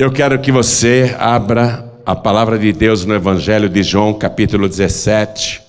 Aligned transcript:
Eu 0.00 0.10
quero 0.10 0.40
que 0.40 0.50
você 0.50 1.14
abra 1.18 2.00
a 2.06 2.16
palavra 2.16 2.58
de 2.58 2.72
Deus 2.72 3.04
no 3.04 3.14
Evangelho 3.14 3.68
de 3.68 3.82
João, 3.82 4.14
capítulo 4.14 4.66
17. 4.66 5.60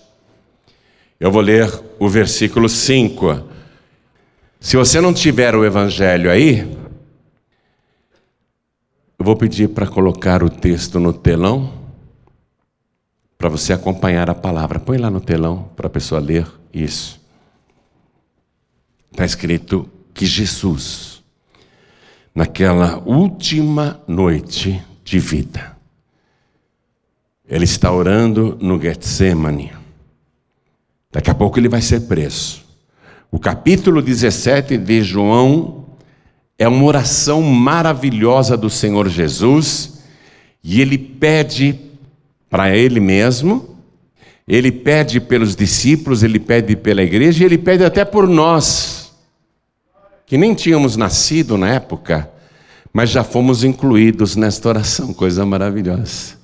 Eu 1.20 1.30
vou 1.30 1.42
ler 1.42 1.70
o 2.00 2.08
versículo 2.08 2.70
5. 2.70 3.44
Se 4.58 4.78
você 4.78 5.02
não 5.02 5.14
tiver 5.14 5.54
o 5.54 5.66
Evangelho 5.66 6.32
aí, 6.32 6.62
eu 9.20 9.26
vou 9.26 9.36
pedir 9.36 9.68
para 9.68 9.86
colocar 9.86 10.42
o 10.44 10.50
texto 10.50 10.98
no 10.98 11.12
telão, 11.12 11.74
para 13.38 13.50
você 13.50 13.74
acompanhar 13.74 14.30
a 14.30 14.34
palavra. 14.34 14.80
Põe 14.80 14.98
lá 14.98 15.10
no 15.10 15.20
telão 15.20 15.70
para 15.76 15.88
a 15.88 15.90
pessoa 15.90 16.22
ler 16.22 16.48
isso. 16.74 17.20
Está 19.12 19.26
escrito 19.26 19.90
que 20.14 20.26
Jesus 20.26 21.11
naquela 22.34 23.02
última 23.06 24.02
noite 24.08 24.82
de 25.04 25.20
vida. 25.20 25.78
Ele 27.48 27.66
está 27.66 27.92
orando 27.92 28.58
no 28.62 28.82
Getsemane. 28.82 29.74
Daqui 31.12 31.30
a 31.30 31.36
pouco 31.36 31.60
ele 31.60 31.68
vai 31.68 31.82
ser 31.82 32.02
preso. 32.02 32.62
O 33.30 33.40
capítulo 33.40 34.02
17 34.02 34.78
de 34.78 35.04
João 35.04 35.86
é 36.58 36.68
uma 36.68 36.86
oração 36.86 37.42
maravilhosa 37.42 38.56
do 38.56 38.70
Senhor 38.70 39.10
Jesus, 39.10 40.02
e 40.64 40.80
ele 40.80 40.98
pede 40.98 41.80
para 42.50 42.76
ele 42.76 43.00
mesmo, 43.00 43.78
ele 44.48 44.72
pede 44.72 45.20
pelos 45.20 45.56
discípulos, 45.56 46.24
ele 46.24 46.40
pede 46.40 46.76
pela 46.76 47.02
igreja, 47.02 47.44
ele 47.44 47.58
pede 47.58 47.84
até 47.84 48.06
por 48.06 48.28
nós 48.28 49.01
que 50.32 50.38
nem 50.38 50.54
tínhamos 50.54 50.96
nascido 50.96 51.58
na 51.58 51.68
época, 51.74 52.32
mas 52.94 53.10
já 53.10 53.22
fomos 53.22 53.66
incluídos 53.66 54.38
nesta 54.38 54.70
oração, 54.70 55.14
coisa 55.14 55.46
maravilhosa. 55.46 56.38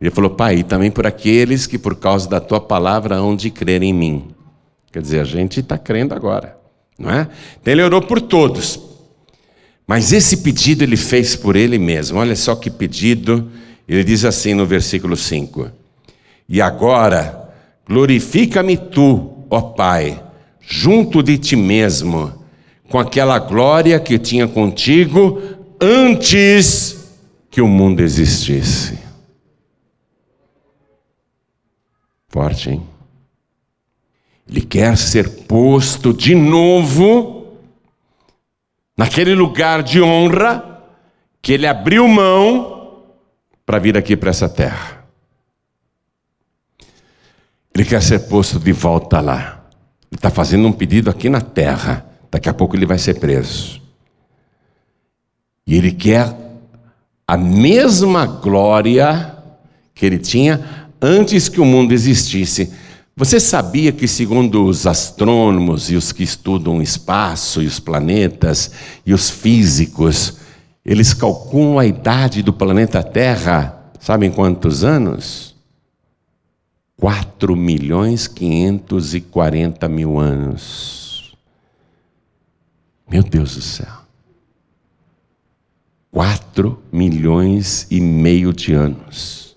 Ele 0.00 0.10
falou, 0.10 0.30
Pai, 0.30 0.64
também 0.64 0.90
por 0.90 1.06
aqueles 1.06 1.64
que 1.64 1.78
por 1.78 1.94
causa 1.94 2.28
da 2.28 2.40
tua 2.40 2.60
palavra 2.60 3.14
hão 3.14 3.36
de 3.36 3.48
crer 3.48 3.84
em 3.84 3.94
mim. 3.94 4.34
Quer 4.90 5.00
dizer, 5.00 5.20
a 5.20 5.24
gente 5.24 5.60
está 5.60 5.78
crendo 5.78 6.12
agora, 6.12 6.58
não 6.98 7.08
é? 7.08 7.28
Então 7.62 7.72
ele 7.72 7.84
orou 7.84 8.02
por 8.02 8.20
todos. 8.20 8.80
Mas 9.86 10.12
esse 10.12 10.38
pedido 10.38 10.82
ele 10.82 10.96
fez 10.96 11.36
por 11.36 11.54
ele 11.54 11.78
mesmo. 11.78 12.18
Olha 12.18 12.34
só 12.34 12.56
que 12.56 12.68
pedido. 12.68 13.48
Ele 13.86 14.02
diz 14.02 14.24
assim 14.24 14.54
no 14.54 14.66
versículo 14.66 15.16
5: 15.16 15.70
E 16.48 16.60
agora, 16.60 17.48
glorifica-me 17.86 18.76
tu, 18.76 19.46
ó 19.48 19.60
Pai, 19.60 20.20
junto 20.60 21.22
de 21.22 21.38
ti 21.38 21.54
mesmo 21.54 22.39
com 22.90 22.98
aquela 22.98 23.38
glória 23.38 24.00
que 24.00 24.18
tinha 24.18 24.48
contigo 24.48 25.40
antes 25.80 27.16
que 27.48 27.60
o 27.60 27.68
mundo 27.68 28.00
existisse. 28.00 28.98
Forte, 32.28 32.70
hein? 32.70 32.82
Ele 34.48 34.60
quer 34.60 34.96
ser 34.98 35.44
posto 35.44 36.12
de 36.12 36.34
novo 36.34 37.56
naquele 38.96 39.36
lugar 39.36 39.84
de 39.84 40.02
honra 40.02 40.82
que 41.40 41.52
ele 41.52 41.68
abriu 41.68 42.08
mão 42.08 43.04
para 43.64 43.78
vir 43.78 43.96
aqui 43.96 44.16
para 44.16 44.30
essa 44.30 44.48
terra. 44.48 45.04
Ele 47.72 47.84
quer 47.84 48.02
ser 48.02 48.28
posto 48.28 48.58
de 48.58 48.72
volta 48.72 49.20
lá. 49.20 49.64
Ele 50.10 50.18
está 50.18 50.28
fazendo 50.28 50.66
um 50.66 50.72
pedido 50.72 51.08
aqui 51.08 51.28
na 51.28 51.40
terra 51.40 52.09
Daqui 52.30 52.48
a 52.48 52.54
pouco 52.54 52.76
ele 52.76 52.86
vai 52.86 52.98
ser 52.98 53.14
preso. 53.18 53.80
E 55.66 55.74
ele 55.76 55.92
quer 55.92 56.34
a 57.26 57.36
mesma 57.36 58.26
glória 58.26 59.36
que 59.94 60.04
ele 60.06 60.18
tinha 60.18 60.88
antes 61.00 61.48
que 61.48 61.60
o 61.60 61.64
mundo 61.64 61.92
existisse. 61.92 62.72
Você 63.16 63.38
sabia 63.38 63.92
que, 63.92 64.08
segundo 64.08 64.64
os 64.64 64.86
astrônomos 64.86 65.90
e 65.90 65.94
os 65.94 66.12
que 66.12 66.22
estudam 66.22 66.78
o 66.78 66.82
espaço 66.82 67.62
e 67.62 67.66
os 67.66 67.78
planetas 67.78 68.70
e 69.04 69.12
os 69.12 69.28
físicos, 69.28 70.38
eles 70.84 71.12
calculam 71.12 71.78
a 71.78 71.86
idade 71.86 72.42
do 72.42 72.52
planeta 72.52 73.02
Terra, 73.02 73.92
sabem 73.98 74.30
quantos 74.30 74.82
anos? 74.82 75.54
4 76.96 77.54
milhões 77.56 78.26
540 78.26 79.88
mil 79.88 80.18
anos. 80.18 80.99
Meu 83.10 83.24
Deus 83.24 83.56
do 83.56 83.60
céu. 83.60 83.92
Quatro 86.12 86.80
milhões 86.92 87.86
e 87.90 88.00
meio 88.00 88.52
de 88.52 88.72
anos. 88.72 89.56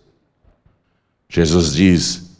Jesus 1.30 1.74
diz: 1.74 2.36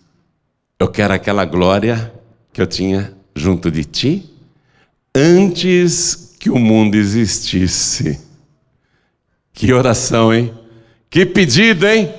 Eu 0.80 0.88
quero 0.88 1.14
aquela 1.14 1.46
glória 1.46 2.12
que 2.52 2.62
eu 2.62 2.68
tinha 2.68 3.16
junto 3.36 3.70
de 3.70 3.86
ti 3.86 4.30
antes 5.16 6.36
que 6.40 6.50
o 6.50 6.58
mundo 6.58 6.96
existisse. 6.96 8.20
Que 9.52 9.72
oração, 9.72 10.34
hein? 10.34 10.52
Que 11.10 11.26
pedido, 11.28 11.88
hein? 11.88 12.12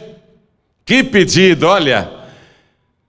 Que 0.85 1.03
pedido, 1.03 1.67
olha. 1.67 2.11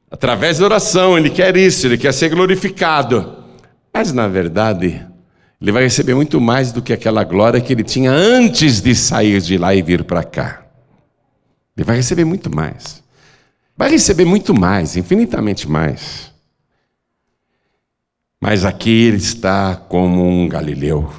Através 0.09 0.57
da 0.57 0.65
oração, 0.65 1.17
ele 1.17 1.29
quer 1.29 1.55
isso, 1.55 1.85
ele 1.85 1.97
quer 1.97 2.13
ser 2.13 2.29
glorificado. 2.29 3.43
Mas 3.93 4.11
na 4.11 4.27
verdade, 4.27 5.05
ele 5.65 5.71
vai 5.71 5.81
receber 5.81 6.13
muito 6.13 6.39
mais 6.39 6.71
do 6.71 6.79
que 6.79 6.93
aquela 6.93 7.23
glória 7.23 7.59
que 7.59 7.73
ele 7.73 7.83
tinha 7.83 8.11
antes 8.11 8.81
de 8.81 8.93
sair 8.93 9.41
de 9.41 9.57
lá 9.57 9.73
e 9.73 9.81
vir 9.81 10.03
para 10.03 10.23
cá. 10.23 10.63
Ele 11.75 11.83
vai 11.83 11.95
receber 11.95 12.23
muito 12.23 12.55
mais. 12.55 13.03
Vai 13.75 13.89
receber 13.89 14.25
muito 14.25 14.53
mais, 14.53 14.95
infinitamente 14.95 15.67
mais. 15.67 16.31
Mas 18.39 18.63
aqui 18.63 18.91
ele 18.91 19.17
está 19.17 19.75
como 19.75 20.23
um 20.23 20.47
galileu, 20.47 21.11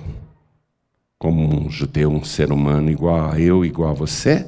como 1.19 1.43
um 1.43 1.69
judeu, 1.69 2.09
um 2.09 2.23
ser 2.23 2.53
humano 2.53 2.89
igual 2.89 3.33
a 3.33 3.41
eu, 3.41 3.65
igual 3.65 3.91
a 3.91 3.95
você, 3.95 4.47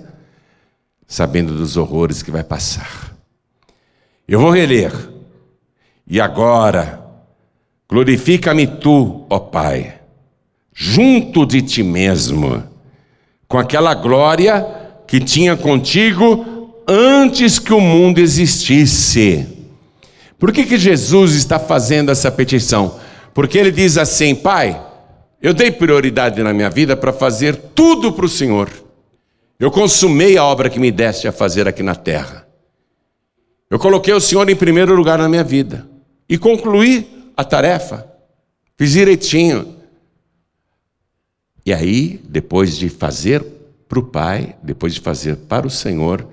sabendo 1.09 1.57
dos 1.57 1.77
horrores 1.77 2.23
que 2.23 2.31
vai 2.31 2.45
passar. 2.45 3.17
Eu 4.29 4.39
vou 4.39 4.53
reler. 4.53 4.93
E 6.07 6.21
agora, 6.21 7.08
Glorifica-me 7.91 8.67
tu, 8.67 9.25
ó 9.31 9.39
Pai, 9.39 9.95
junto 10.75 11.47
de 11.47 11.63
ti 11.63 11.83
mesmo, 11.83 12.63
com 13.49 13.59
aquela 13.59 13.95
glória 13.95 14.67
que 15.07 15.19
tinha 15.19 15.57
contigo 15.57 16.75
antes 16.87 17.59
que 17.59 17.73
o 17.73 17.81
mundo 17.81 18.19
existisse. 18.19 19.47
Por 20.39 20.53
que, 20.53 20.67
que 20.67 20.77
Jesus 20.77 21.35
está 21.35 21.59
fazendo 21.59 22.11
essa 22.11 22.31
petição? 22.31 23.01
Porque 23.33 23.57
ele 23.57 23.73
diz 23.73 23.97
assim: 23.97 24.35
Pai, 24.35 24.81
eu 25.41 25.55
dei 25.55 25.71
prioridade 25.71 26.43
na 26.43 26.53
minha 26.53 26.69
vida 26.69 26.95
para 26.97 27.13
fazer 27.13 27.57
tudo 27.75 28.13
para 28.13 28.27
o 28.27 28.29
Senhor. 28.29 28.71
Eu 29.59 29.71
consumei 29.71 30.37
a 30.37 30.45
obra 30.45 30.69
que 30.71 30.79
me 30.79 30.93
deste 30.93 31.27
a 31.27 31.33
fazer 31.33 31.67
aqui 31.67 31.83
na 31.83 31.95
terra. 31.95 32.47
Eu 33.71 33.79
coloquei 33.79 34.15
o 34.15 34.21
Senhor 34.21 34.49
em 34.49 34.55
primeiro 34.55 34.95
lugar 34.95 35.19
na 35.19 35.29
minha 35.29 35.43
vida 35.43 35.89
e 36.29 36.39
concluí 36.39 37.18
a 37.39 37.45
tarefa, 37.45 38.05
fiz 38.77 38.91
direitinho. 38.91 39.77
E 41.65 41.73
aí, 41.73 42.21
depois 42.29 42.77
de 42.77 42.89
fazer 42.89 43.45
para 43.89 44.01
o 44.01 44.03
Pai, 44.03 44.57
depois 44.61 44.93
de 44.93 45.01
fazer 45.01 45.37
para 45.37 45.65
o 45.65 45.71
Senhor, 45.71 46.27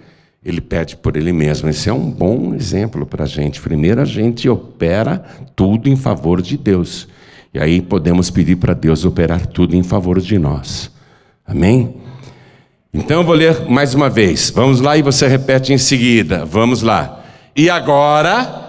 ele 0.43 0.59
pede 0.59 0.97
por 0.97 1.15
ele 1.15 1.31
mesmo. 1.31 1.69
Esse 1.69 1.89
é 1.89 1.93
um 1.93 2.09
bom 2.09 2.55
exemplo 2.55 3.05
para 3.05 3.25
a 3.25 3.27
gente. 3.27 3.61
Primeiro, 3.61 4.01
a 4.01 4.05
gente 4.05 4.49
opera 4.49 5.23
tudo 5.55 5.87
em 5.87 5.95
favor 5.95 6.41
de 6.41 6.57
Deus. 6.57 7.07
E 7.53 7.59
aí 7.59 7.83
podemos 7.83 8.31
pedir 8.31 8.55
para 8.55 8.73
Deus 8.73 9.05
operar 9.05 9.45
tudo 9.45 9.75
em 9.75 9.83
favor 9.83 10.19
de 10.19 10.39
nós. 10.39 10.89
Amém? 11.45 11.97
Então 12.91 13.19
eu 13.21 13.23
vou 13.23 13.35
ler 13.35 13.69
mais 13.69 13.93
uma 13.93 14.09
vez. 14.09 14.49
Vamos 14.49 14.81
lá 14.81 14.97
e 14.97 15.03
você 15.03 15.27
repete 15.27 15.71
em 15.71 15.77
seguida. 15.77 16.45
Vamos 16.45 16.81
lá. 16.81 17.23
E 17.55 17.69
agora 17.69 18.64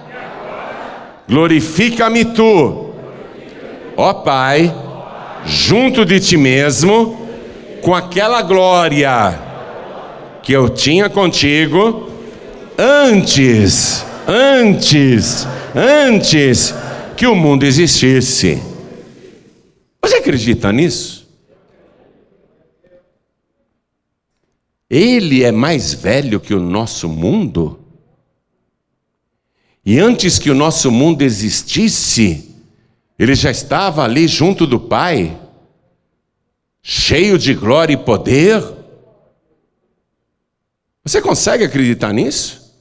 Glorifica-me 1.28 2.24
tu, 2.24 2.94
ó 3.96 4.14
Pai, 4.14 4.72
junto 5.44 6.04
de 6.04 6.20
ti 6.20 6.36
mesmo, 6.36 7.26
com 7.82 7.94
aquela 7.94 8.42
glória 8.42 9.40
que 10.42 10.52
eu 10.52 10.68
tinha 10.68 11.10
contigo 11.10 12.08
antes, 12.78 14.04
antes, 14.28 15.46
antes 15.74 16.74
que 17.16 17.26
o 17.26 17.34
mundo 17.34 17.64
existisse. 17.64 18.62
Você 20.00 20.16
acredita 20.16 20.70
nisso? 20.70 21.26
Ele 24.88 25.42
é 25.42 25.50
mais 25.50 25.92
velho 25.92 26.38
que 26.38 26.54
o 26.54 26.60
nosso 26.60 27.08
mundo? 27.08 27.85
E 29.86 30.00
antes 30.00 30.36
que 30.36 30.50
o 30.50 30.54
nosso 30.54 30.90
mundo 30.90 31.22
existisse, 31.22 32.52
ele 33.16 33.36
já 33.36 33.52
estava 33.52 34.02
ali 34.02 34.26
junto 34.26 34.66
do 34.66 34.80
Pai, 34.80 35.38
cheio 36.82 37.38
de 37.38 37.54
glória 37.54 37.94
e 37.94 37.96
poder. 37.96 38.60
Você 41.04 41.22
consegue 41.22 41.62
acreditar 41.62 42.12
nisso? 42.12 42.74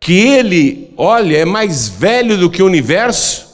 Que 0.00 0.18
ele, 0.18 0.92
olha, 0.96 1.36
é 1.36 1.44
mais 1.44 1.86
velho 1.86 2.36
do 2.36 2.50
que 2.50 2.60
o 2.60 2.66
universo? 2.66 3.46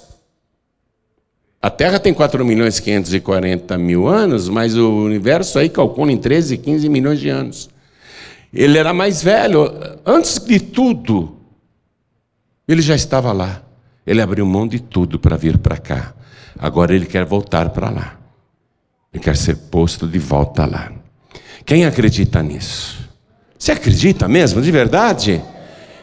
A 1.60 1.68
Terra 1.68 2.00
tem 2.00 2.14
4 2.14 2.42
milhões 2.42 2.78
e 2.78 2.82
540 2.82 3.76
mil 3.76 4.08
anos, 4.08 4.48
mas 4.48 4.74
o 4.78 4.90
universo 5.04 5.58
aí 5.58 5.68
calcula 5.68 6.10
em 6.10 6.16
13, 6.16 6.56
15 6.56 6.88
milhões 6.88 7.20
de 7.20 7.28
anos. 7.28 7.68
Ele 8.50 8.78
era 8.78 8.94
mais 8.94 9.22
velho. 9.22 9.70
Antes 10.06 10.38
de 10.38 10.58
tudo, 10.58 11.41
ele 12.66 12.82
já 12.82 12.94
estava 12.94 13.32
lá. 13.32 13.62
Ele 14.06 14.20
abriu 14.20 14.44
mão 14.46 14.66
de 14.66 14.80
tudo 14.80 15.18
para 15.18 15.36
vir 15.36 15.58
para 15.58 15.76
cá. 15.76 16.12
Agora 16.58 16.94
ele 16.94 17.06
quer 17.06 17.24
voltar 17.24 17.70
para 17.70 17.90
lá. 17.90 18.16
Ele 19.12 19.22
quer 19.22 19.36
ser 19.36 19.56
posto 19.56 20.06
de 20.06 20.18
volta 20.18 20.66
lá. 20.66 20.90
Quem 21.64 21.84
acredita 21.84 22.42
nisso? 22.42 23.08
Você 23.58 23.72
acredita 23.72 24.26
mesmo, 24.26 24.60
de 24.60 24.70
verdade? 24.70 25.42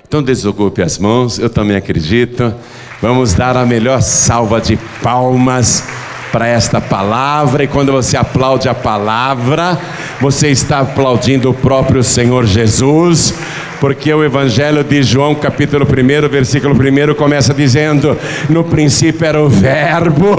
Então 0.07 0.23
desocupe 0.23 0.81
as 0.81 0.97
mãos, 0.97 1.37
eu 1.37 1.49
também 1.49 1.75
acredito. 1.75 2.53
Vamos 3.01 3.33
dar 3.33 3.57
a 3.57 3.65
melhor 3.65 4.01
salva 4.01 4.61
de 4.61 4.77
palmas 5.03 5.83
para 6.31 6.47
esta 6.47 6.79
palavra, 6.79 7.63
e 7.63 7.67
quando 7.67 7.91
você 7.91 8.15
aplaude 8.15 8.69
a 8.69 8.73
palavra, 8.73 9.79
você 10.21 10.49
está 10.49 10.79
aplaudindo 10.79 11.49
o 11.49 11.53
próprio 11.53 12.03
Senhor 12.03 12.45
Jesus, 12.45 13.33
porque 13.79 14.13
o 14.13 14.23
Evangelho 14.23 14.83
de 14.83 15.01
João, 15.03 15.33
capítulo 15.35 15.85
1, 15.85 16.27
versículo 16.29 16.73
1, 16.73 17.15
começa 17.15 17.53
dizendo: 17.53 18.17
No 18.49 18.63
princípio 18.63 19.25
era 19.25 19.41
o 19.41 19.49
Verbo, 19.49 20.35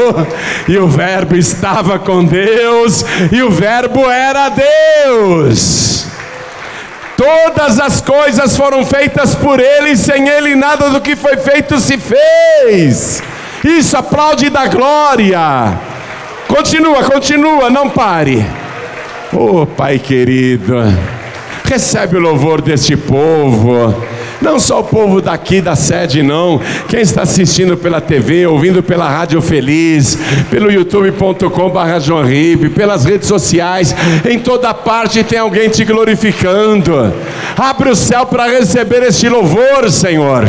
e 0.69 0.77
o 0.77 0.87
Verbo 0.87 1.37
estava 1.37 1.99
com 1.99 2.25
Deus, 2.25 3.05
e 3.33 3.43
o 3.43 3.51
Verbo 3.51 4.09
era 4.11 4.51
Deus. 4.51 6.07
Todas 7.17 7.79
as 7.79 8.01
coisas 8.01 8.57
foram 8.57 8.85
feitas 8.85 9.35
por 9.35 9.61
Ele, 9.61 9.91
e 9.91 9.97
sem 9.97 10.29
Ele 10.29 10.55
nada 10.55 10.91
do 10.91 11.01
que 11.01 11.17
foi 11.17 11.37
feito 11.37 11.79
se 11.79 11.99
fez. 11.99 13.23
Isso, 13.63 13.97
aplaude 13.97 14.49
da 14.49 14.67
glória. 14.67 15.79
Continua, 16.49 17.05
continua, 17.05 17.69
não 17.69 17.91
pare. 17.91 18.45
Oh, 19.33 19.67
Pai 19.67 19.99
querido, 19.99 20.75
recebe 21.71 22.17
o 22.17 22.21
louvor 22.21 22.61
deste 22.61 22.97
povo. 22.97 23.95
Não 24.41 24.59
só 24.59 24.81
o 24.81 24.85
povo 24.85 25.21
daqui 25.21 25.61
da 25.61 25.77
sede, 25.77 26.23
não. 26.23 26.61
Quem 26.89 27.01
está 27.01 27.23
assistindo 27.23 27.77
pela 27.77 28.01
TV, 28.01 28.47
ouvindo 28.47 28.83
pela 28.83 29.09
Rádio 29.09 29.43
Feliz, 29.43 30.19
pelo 30.51 30.71
youtube.com.br, 30.71 32.69
pelas 32.75 33.05
redes 33.05 33.29
sociais, 33.29 33.95
em 34.29 34.39
toda 34.39 34.73
parte 34.73 35.23
tem 35.23 35.39
alguém 35.39 35.69
te 35.69 35.85
glorificando. 35.85 37.13
Abre 37.57 37.91
o 37.91 37.97
céu 37.97 38.25
para 38.27 38.47
receber 38.47 39.03
este 39.03 39.29
louvor, 39.29 39.91
Senhor. 39.91 40.49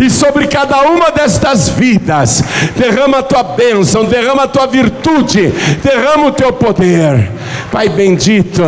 E 0.00 0.08
sobre 0.08 0.46
cada 0.46 0.82
uma 0.82 1.10
destas 1.10 1.68
vidas, 1.68 2.42
derrama 2.76 3.18
a 3.18 3.22
tua 3.22 3.42
bênção, 3.42 4.04
derrama 4.04 4.44
a 4.44 4.48
tua 4.48 4.66
virtude, 4.66 5.52
derrama 5.82 6.28
o 6.28 6.32
teu 6.32 6.52
poder. 6.52 7.30
Pai 7.70 7.88
bendito, 7.88 8.62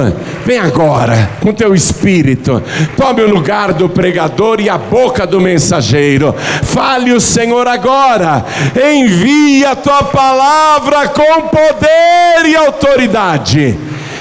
vem 0.45 0.59
agora 0.59 1.31
com 1.41 1.53
teu 1.53 1.75
espírito, 1.75 2.63
tome 2.97 3.23
o 3.23 3.31
lugar 3.31 3.73
do 3.73 3.89
pregador 3.89 4.58
e 4.61 4.69
a 4.69 4.79
boca 4.79 5.27
do 5.27 5.41
mensageiro. 5.41 6.35
Fale 6.63 7.13
o 7.13 7.21
Senhor 7.21 7.67
agora, 7.67 8.45
envia 8.93 9.71
a 9.71 9.77
tua 9.77 10.05
palavra 10.05 11.09
com 11.09 11.49
poder 11.49 12.47
e 12.47 12.57
autoridade 12.57 13.79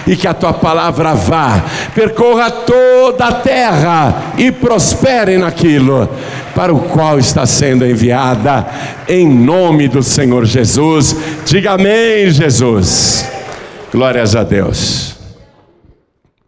e 0.08 0.16
que 0.16 0.28
a 0.28 0.34
tua 0.34 0.54
palavra 0.54 1.14
vá, 1.14 1.64
percorra 1.94 2.50
toda 2.50 3.26
a 3.26 3.34
terra 3.34 4.34
e 4.38 4.52
prospere 4.52 5.38
naquilo 5.38 6.10
para 6.56 6.74
o 6.74 6.80
qual 6.80 7.20
está 7.20 7.46
sendo 7.46 7.86
enviada, 7.86 8.66
em 9.08 9.28
nome 9.28 9.88
do 9.88 10.02
Senhor 10.02 10.46
Jesus. 10.46 11.16
Diga 11.46 11.74
amém, 11.74 12.32
Jesus. 12.32 13.30
Glórias 13.92 14.36
a 14.36 14.44
Deus. 14.44 15.16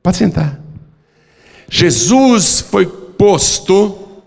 Pode 0.02 0.18
sentar. 0.18 0.58
Jesus 1.70 2.62
foi 2.62 2.86
posto 3.20 4.24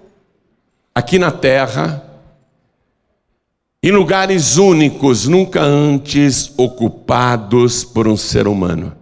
aqui 0.94 1.18
na 1.18 1.30
terra 1.30 2.06
em 3.82 3.90
lugares 3.90 4.58
únicos, 4.58 5.26
nunca 5.26 5.62
antes 5.62 6.52
ocupados 6.58 7.84
por 7.84 8.06
um 8.06 8.18
ser 8.18 8.46
humano. 8.46 8.94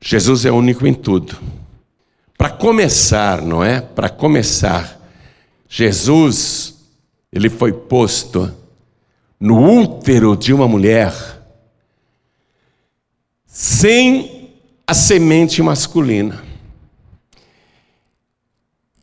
Jesus 0.00 0.46
é 0.46 0.50
único 0.50 0.86
em 0.86 0.94
tudo. 0.94 1.38
Para 2.36 2.48
começar, 2.48 3.42
não 3.42 3.62
é? 3.62 3.82
Para 3.82 4.08
começar, 4.08 4.98
Jesus, 5.68 6.74
ele 7.30 7.50
foi 7.50 7.74
posto 7.74 8.50
no 9.38 9.80
útero 9.80 10.34
de 10.34 10.52
uma 10.52 10.66
mulher 10.66 11.12
sem 13.46 14.50
a 14.86 14.94
semente 14.94 15.62
masculina. 15.62 16.43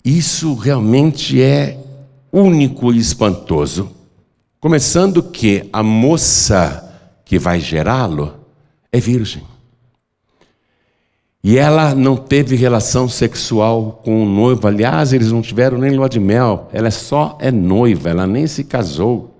Isso 0.03 0.55
realmente 0.55 1.41
é 1.41 1.77
único 2.31 2.91
e 2.91 2.97
espantoso. 2.97 3.91
Começando 4.59 5.21
que 5.21 5.69
a 5.71 5.83
moça 5.83 6.87
que 7.25 7.37
vai 7.37 7.59
gerá-lo 7.59 8.33
é 8.91 8.99
virgem. 8.99 9.43
E 11.43 11.57
ela 11.57 11.95
não 11.95 12.15
teve 12.15 12.55
relação 12.55 13.09
sexual 13.09 14.01
com 14.03 14.23
o 14.23 14.25
noivo. 14.25 14.67
Aliás, 14.67 15.11
eles 15.11 15.31
não 15.31 15.41
tiveram 15.41 15.77
nem 15.77 15.91
lua 15.91 16.07
de 16.07 16.19
mel. 16.19 16.69
Ela 16.71 16.89
é 16.89 16.91
só 16.91 17.37
é 17.41 17.51
noiva, 17.51 18.09
ela 18.09 18.27
nem 18.27 18.45
se 18.45 18.63
casou. 18.63 19.35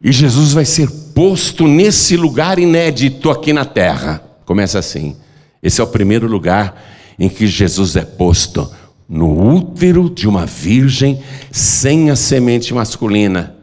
E 0.00 0.12
Jesus 0.12 0.52
vai 0.52 0.64
ser 0.64 0.88
posto 1.14 1.66
nesse 1.66 2.16
lugar 2.16 2.58
inédito 2.58 3.30
aqui 3.30 3.52
na 3.52 3.64
terra. 3.64 4.22
Começa 4.44 4.78
assim. 4.78 5.16
Esse 5.62 5.80
é 5.80 5.84
o 5.84 5.88
primeiro 5.88 6.26
lugar 6.26 6.91
em 7.18 7.28
que 7.28 7.46
Jesus 7.46 7.96
é 7.96 8.04
posto 8.04 8.70
no 9.08 9.54
útero 9.54 10.08
de 10.08 10.26
uma 10.26 10.46
virgem 10.46 11.22
sem 11.50 12.10
a 12.10 12.16
semente 12.16 12.72
masculina. 12.72 13.54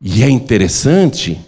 E 0.00 0.22
é 0.22 0.28
interessante 0.28 1.40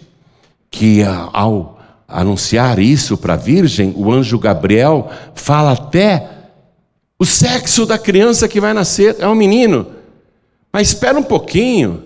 que 0.71 1.03
ao 1.03 1.79
anunciar 2.07 2.79
isso 2.79 3.15
para 3.15 3.35
a 3.35 3.37
virgem, 3.37 3.93
o 3.95 4.11
anjo 4.11 4.39
Gabriel 4.39 5.11
fala 5.35 5.73
até 5.73 6.27
o 7.19 7.25
sexo 7.25 7.85
da 7.85 7.99
criança 7.99 8.47
que 8.47 8.59
vai 8.59 8.73
nascer, 8.73 9.15
é 9.19 9.27
um 9.27 9.35
menino. 9.35 9.85
Mas 10.71 10.87
espera 10.87 11.19
um 11.19 11.23
pouquinho. 11.23 12.03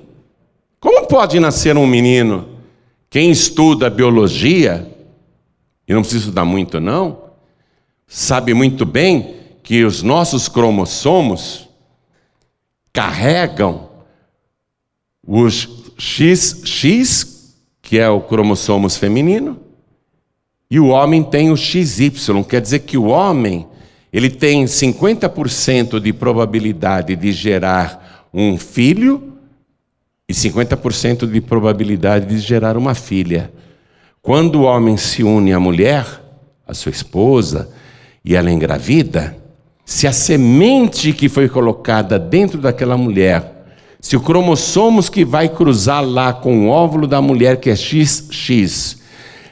Como 0.80 1.08
pode 1.08 1.40
nascer 1.40 1.78
um 1.78 1.88
menino? 1.88 2.50
Quem 3.10 3.30
estuda 3.30 3.90
biologia, 3.90 4.92
e 5.88 5.94
não 5.94 6.02
precisa 6.02 6.24
estudar 6.24 6.44
muito 6.44 6.80
não, 6.80 7.23
sabe 8.08 8.54
muito 8.54 8.86
bem 8.86 9.36
que 9.64 9.84
os 9.84 10.04
nossos 10.04 10.48
cromossomos 10.48 11.68
carregam 12.92 13.90
os 15.26 15.68
XX, 15.98 17.54
que 17.82 17.98
é 17.98 18.10
o 18.10 18.22
cromossomos 18.22 18.98
feminino, 18.98 19.60
e 20.70 20.80
o 20.80 20.88
homem 20.88 21.24
tem 21.24 21.52
o 21.52 21.58
XY, 21.58 22.12
quer 22.48 22.62
dizer 22.62 22.80
que 22.80 22.98
o 22.98 23.06
homem 23.06 23.68
ele 24.12 24.30
tem 24.30 24.66
50% 24.66 26.00
de 26.00 26.14
probabilidade 26.14 27.16
de 27.16 27.32
gerar 27.32 28.30
um 28.34 28.58
filho 28.58 29.34
e 30.28 30.34
50% 30.34 31.30
de 31.30 31.42
probabilidade 31.42 32.28
de 32.28 32.40
gerar 32.40 32.78
uma 32.78 32.94
filha. 32.94 33.52
Quando 34.22 34.62
o 34.62 34.64
homem 34.64 34.98
se 34.98 35.24
une 35.24 35.52
à 35.52 35.60
mulher, 35.60 36.06
a 36.66 36.74
sua 36.74 36.92
esposa, 36.92 37.70
e 38.24 38.36
ela 38.36 38.52
engravida, 38.52 39.36
se 39.86 40.08
a 40.08 40.14
semente 40.14 41.12
que 41.12 41.28
foi 41.28 41.50
colocada 41.50 42.18
dentro 42.18 42.60
daquela 42.60 42.96
mulher, 42.96 43.66
se 44.00 44.16
o 44.16 44.22
cromossomos 44.22 45.10
que 45.10 45.26
vai 45.26 45.50
cruzar 45.50 46.04
lá 46.04 46.34
com 46.34 46.68
o 46.68 46.70
óvulo 46.70 47.08
da 47.08 47.22
mulher, 47.22 47.58
que 47.58 47.70
é 47.70 47.76
XX, 47.76 48.98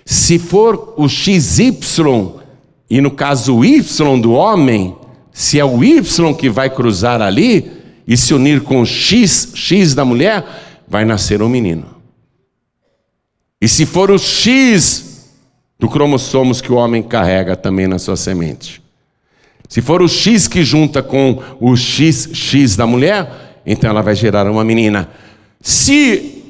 se 0.05 0.39
for 0.39 0.93
o 0.97 1.07
XY, 1.07 2.41
e 2.89 2.99
no 3.01 3.11
caso 3.11 3.57
o 3.57 3.65
Y 3.65 4.21
do 4.21 4.33
homem, 4.33 4.95
se 5.31 5.59
é 5.59 5.65
o 5.65 5.83
Y 5.83 6.33
que 6.35 6.49
vai 6.49 6.69
cruzar 6.69 7.21
ali 7.21 7.71
e 8.07 8.17
se 8.17 8.33
unir 8.33 8.61
com 8.61 8.81
o 8.81 8.85
XX 8.85 9.93
da 9.93 10.03
mulher, 10.03 10.45
vai 10.87 11.05
nascer 11.05 11.41
um 11.41 11.47
menino. 11.47 11.85
E 13.61 13.67
se 13.67 13.85
for 13.85 14.11
o 14.11 14.17
X 14.17 15.10
do 15.81 15.89
cromossomos 15.89 16.61
que 16.61 16.71
o 16.71 16.75
homem 16.75 17.01
carrega 17.01 17.55
também 17.55 17.87
na 17.87 17.97
sua 17.97 18.15
semente, 18.15 18.81
se 19.67 19.81
for 19.81 20.01
o 20.01 20.07
X 20.07 20.47
que 20.47 20.63
junta 20.63 21.01
com 21.01 21.41
o 21.59 21.75
XX 21.75 22.75
da 22.75 22.85
mulher, 22.85 23.61
então 23.65 23.89
ela 23.89 24.01
vai 24.01 24.13
gerar 24.13 24.45
uma 24.45 24.63
menina. 24.63 25.09
Se 25.59 26.43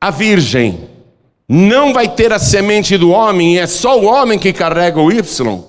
a 0.00 0.10
virgem 0.10 0.88
não 1.48 1.92
vai 1.92 2.08
ter 2.08 2.32
a 2.32 2.38
semente 2.38 2.96
do 2.96 3.10
homem 3.10 3.56
e 3.56 3.58
é 3.58 3.66
só 3.66 4.00
o 4.00 4.04
homem 4.04 4.38
que 4.38 4.52
carrega 4.52 5.00
o 5.00 5.12
Y, 5.12 5.64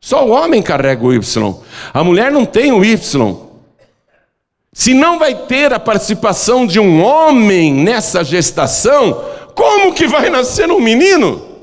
Só 0.00 0.26
o 0.26 0.30
homem 0.32 0.60
carrega 0.60 1.02
o 1.02 1.14
Y. 1.14 1.54
A 1.94 2.04
mulher 2.04 2.30
não 2.30 2.44
tem 2.44 2.72
o 2.72 2.84
Y. 2.84 3.36
Se 4.72 4.92
não 4.92 5.18
vai 5.18 5.46
ter 5.46 5.72
a 5.72 5.78
participação 5.78 6.66
de 6.66 6.80
um 6.80 7.02
homem 7.02 7.72
nessa 7.72 8.24
gestação, 8.24 9.24
como 9.54 9.94
que 9.94 10.06
vai 10.06 10.28
nascer 10.30 10.70
um 10.70 10.80
menino? 10.80 11.54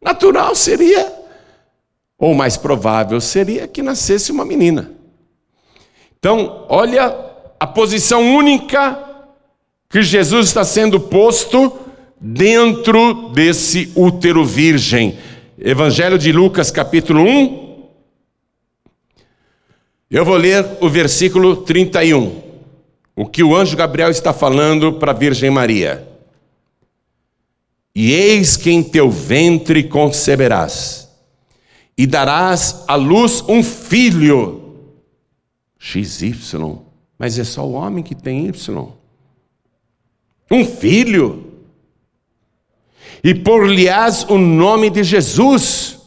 Natural 0.00 0.54
seria, 0.54 1.12
ou 2.18 2.34
mais 2.34 2.56
provável 2.56 3.20
seria, 3.20 3.66
que 3.66 3.82
nascesse 3.82 4.30
uma 4.30 4.44
menina. 4.44 4.92
Então, 6.18 6.64
olha 6.68 7.06
a 7.58 7.66
posição 7.66 8.22
única 8.22 9.04
que 9.88 10.02
Jesus 10.02 10.48
está 10.48 10.64
sendo 10.64 11.00
posto 11.00 11.72
dentro 12.20 13.30
desse 13.30 13.92
útero 13.94 14.44
virgem. 14.44 15.18
Evangelho 15.58 16.18
de 16.18 16.32
Lucas, 16.32 16.70
capítulo 16.70 17.22
1. 17.22 17.66
Eu 20.10 20.24
vou 20.24 20.36
ler 20.36 20.64
o 20.80 20.88
versículo 20.88 21.56
31. 21.56 22.45
O 23.16 23.24
que 23.24 23.42
o 23.42 23.56
anjo 23.56 23.74
Gabriel 23.74 24.10
está 24.10 24.34
falando 24.34 24.92
para 24.92 25.12
a 25.12 25.14
Virgem 25.14 25.50
Maria. 25.50 26.06
E 27.94 28.12
eis 28.12 28.58
que 28.58 28.70
em 28.70 28.82
teu 28.82 29.10
ventre 29.10 29.82
conceberás, 29.84 31.08
e 31.96 32.06
darás 32.06 32.84
à 32.86 32.94
luz 32.94 33.42
um 33.48 33.62
filho. 33.62 34.62
XY, 35.78 36.34
mas 37.18 37.38
é 37.38 37.44
só 37.44 37.64
o 37.64 37.72
homem 37.72 38.04
que 38.04 38.14
tem 38.14 38.46
Y. 38.46 38.92
Um 40.50 40.64
filho. 40.64 41.54
E 43.24 43.34
por-lhe-ás 43.34 44.24
o 44.28 44.36
nome 44.36 44.90
de 44.90 45.02
Jesus. 45.02 45.98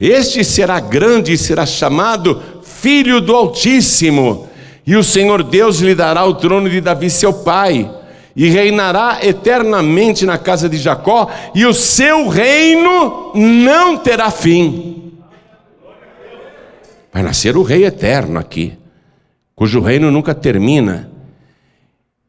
Este 0.00 0.42
será 0.42 0.80
grande 0.80 1.32
e 1.32 1.38
será 1.38 1.66
chamado 1.66 2.42
Filho 2.62 3.20
do 3.20 3.36
Altíssimo. 3.36 4.48
E 4.86 4.96
o 4.96 5.04
Senhor 5.04 5.42
Deus 5.42 5.78
lhe 5.78 5.94
dará 5.94 6.24
o 6.24 6.34
trono 6.34 6.68
de 6.68 6.80
Davi, 6.80 7.08
seu 7.08 7.32
pai 7.32 7.88
e 8.34 8.48
reinará 8.48 9.18
eternamente 9.22 10.24
na 10.24 10.38
casa 10.38 10.68
de 10.68 10.78
Jacó, 10.78 11.28
e 11.54 11.66
o 11.66 11.74
seu 11.74 12.28
reino 12.28 13.32
não 13.34 13.98
terá 13.98 14.30
fim. 14.30 15.12
Vai 17.12 17.22
nascer 17.22 17.56
o 17.56 17.62
rei 17.62 17.84
eterno 17.84 18.38
aqui, 18.38 18.78
cujo 19.54 19.80
reino 19.80 20.10
nunca 20.10 20.34
termina. 20.34 21.10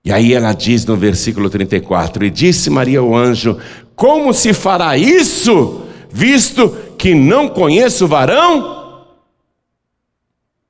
E 0.03 0.11
aí 0.11 0.33
ela 0.33 0.51
diz 0.51 0.85
no 0.85 0.97
versículo 0.97 1.49
34: 1.49 2.25
E 2.25 2.29
disse 2.29 2.69
Maria 2.69 2.99
ao 2.99 3.15
anjo: 3.15 3.57
Como 3.95 4.33
se 4.33 4.51
fará 4.51 4.97
isso, 4.97 5.83
visto 6.11 6.69
que 6.97 7.15
não 7.15 7.47
conheço 7.47 8.07
varão? 8.07 9.05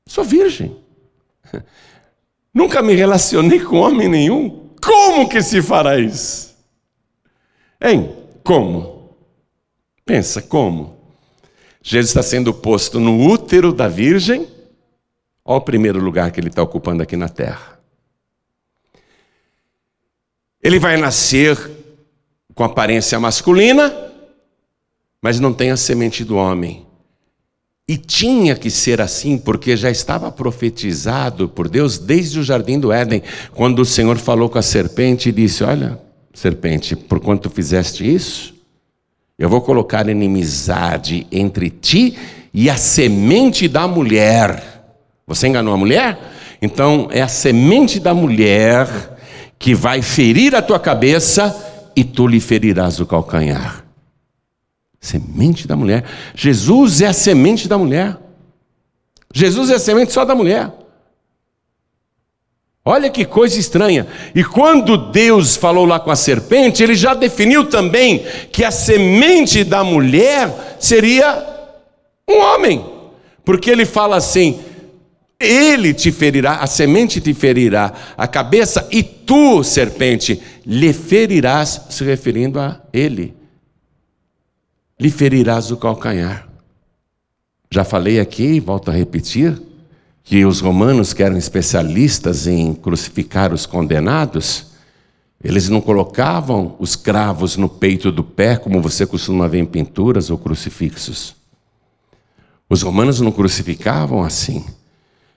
Sou 0.05 0.23
virgem. 0.23 0.82
Nunca 2.53 2.81
me 2.81 2.93
relacionei 2.93 3.59
com 3.59 3.77
homem 3.77 4.07
nenhum. 4.07 4.69
Como 4.81 5.27
que 5.27 5.41
se 5.41 5.61
fará 5.61 5.97
isso? 5.97 6.55
Hein? 7.81 8.15
Como? 8.43 9.15
Pensa, 10.05 10.41
como? 10.41 10.97
Jesus 11.81 12.09
está 12.09 12.21
sendo 12.21 12.53
posto 12.53 12.99
no 12.99 13.27
útero 13.27 13.73
da 13.73 13.87
Virgem. 13.87 14.47
Olha 15.43 15.57
o 15.57 15.61
primeiro 15.61 15.99
lugar 15.99 16.31
que 16.31 16.39
ele 16.39 16.47
está 16.47 16.61
ocupando 16.61 17.03
aqui 17.03 17.17
na 17.17 17.27
terra. 17.27 17.79
Ele 20.61 20.79
vai 20.79 20.95
nascer 20.95 21.57
com 22.55 22.63
aparência 22.63 23.19
masculina, 23.19 23.93
mas 25.21 25.39
não 25.39 25.53
tem 25.53 25.71
a 25.71 25.77
semente 25.77 26.23
do 26.23 26.37
homem. 26.37 26.85
E 27.87 27.97
tinha 27.97 28.55
que 28.55 28.69
ser 28.69 29.01
assim, 29.01 29.37
porque 29.37 29.75
já 29.75 29.91
estava 29.91 30.31
profetizado 30.31 31.49
por 31.49 31.67
Deus 31.67 31.97
desde 31.97 32.39
o 32.39 32.43
jardim 32.43 32.79
do 32.79 32.93
Éden, 32.93 33.21
quando 33.53 33.79
o 33.79 33.85
Senhor 33.85 34.17
falou 34.17 34.49
com 34.49 34.57
a 34.57 34.61
serpente 34.61 35.27
e 35.27 35.31
disse: 35.33 35.65
Olha, 35.65 35.99
serpente, 36.33 36.95
por 36.95 37.19
quanto 37.19 37.49
fizeste 37.49 38.09
isso, 38.09 38.53
eu 39.37 39.49
vou 39.49 39.59
colocar 39.59 40.07
inimizade 40.07 41.27
entre 41.29 41.69
ti 41.69 42.17
e 42.53 42.69
a 42.69 42.77
semente 42.77 43.67
da 43.67 43.85
mulher. 43.85 44.63
Você 45.27 45.47
enganou 45.47 45.73
a 45.73 45.77
mulher? 45.77 46.17
Então 46.61 47.09
é 47.11 47.21
a 47.21 47.27
semente 47.27 47.99
da 47.99 48.13
mulher 48.13 48.87
que 49.59 49.75
vai 49.75 50.01
ferir 50.01 50.55
a 50.55 50.61
tua 50.61 50.79
cabeça 50.79 51.53
e 51.93 52.05
tu 52.05 52.27
lhe 52.27 52.39
ferirás 52.39 53.01
o 53.01 53.05
calcanhar. 53.05 53.82
Semente 55.03 55.67
da 55.67 55.75
mulher. 55.75 56.05
Jesus 56.33 57.01
é 57.01 57.07
a 57.07 57.13
semente 57.13 57.67
da 57.67 57.77
mulher. 57.77 58.17
Jesus 59.33 59.69
é 59.69 59.75
a 59.75 59.79
semente 59.79 60.13
só 60.13 60.23
da 60.23 60.33
mulher. 60.33 60.71
Olha 62.85 63.09
que 63.09 63.25
coisa 63.25 63.59
estranha. 63.59 64.07
E 64.33 64.45
quando 64.45 65.11
Deus 65.11 65.57
falou 65.57 65.83
lá 65.85 65.99
com 65.99 66.09
a 66.09 66.15
serpente, 66.15 66.81
ele 66.81 66.95
já 66.95 67.13
definiu 67.13 67.65
também 67.65 68.25
que 68.49 68.63
a 68.63 68.71
semente 68.71 69.65
da 69.65 69.83
mulher 69.83 70.77
seria 70.79 71.47
um 72.25 72.39
homem. 72.39 72.85
Porque 73.43 73.69
ele 73.69 73.85
fala 73.85 74.15
assim: 74.15 74.61
ele 75.37 75.93
te 75.93 76.13
ferirá, 76.13 76.59
a 76.59 76.67
semente 76.67 77.19
te 77.19 77.33
ferirá 77.33 77.91
a 78.17 78.25
cabeça, 78.25 78.87
e 78.89 79.03
tu, 79.03 79.65
serpente, 79.65 80.41
lhe 80.65 80.93
ferirás, 80.93 81.87
se 81.89 82.05
referindo 82.05 82.57
a 82.57 82.79
ele 82.93 83.42
lhe 85.03 85.11
ferirás 85.11 85.69
o 85.69 85.75
calcanhar. 85.75 86.47
Já 87.69 87.83
falei 87.83 88.21
aqui, 88.21 88.61
volto 88.61 88.89
a 88.89 88.93
repetir, 88.93 89.61
que 90.23 90.45
os 90.45 90.61
romanos, 90.61 91.11
que 91.11 91.21
eram 91.21 91.35
especialistas 91.35 92.47
em 92.47 92.73
crucificar 92.73 93.51
os 93.51 93.65
condenados, 93.65 94.67
eles 95.43 95.67
não 95.67 95.81
colocavam 95.81 96.77
os 96.79 96.95
cravos 96.95 97.57
no 97.57 97.67
peito 97.67 98.13
do 98.13 98.23
pé, 98.23 98.55
como 98.55 98.81
você 98.81 99.05
costuma 99.05 99.45
ver 99.45 99.59
em 99.59 99.65
pinturas 99.65 100.29
ou 100.29 100.37
crucifixos. 100.37 101.35
Os 102.69 102.81
romanos 102.81 103.19
não 103.19 103.29
crucificavam 103.29 104.23
assim. 104.23 104.63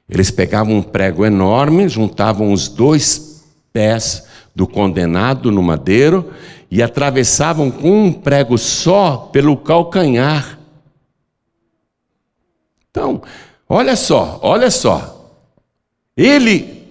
Eles 0.09 0.31
pegavam 0.31 0.77
um 0.77 0.83
prego 0.83 1.27
enorme, 1.27 1.89
juntavam 1.89 2.53
os 2.53 2.69
dois 2.69 3.45
pés 3.73 4.23
do 4.55 4.65
condenado 4.65 5.51
no 5.51 5.61
madeiro 5.61 6.31
e 6.71 6.83
atravessavam 6.83 7.71
com 7.71 8.07
um 8.07 8.13
prego 8.13 8.59
só 8.59 9.29
pelo 9.33 9.57
calcanhar. 9.57 10.59
Então, 12.91 13.23
olha 13.69 13.95
só, 13.95 14.39
olha 14.43 14.71
só. 14.71 15.35
Ele 16.17 16.83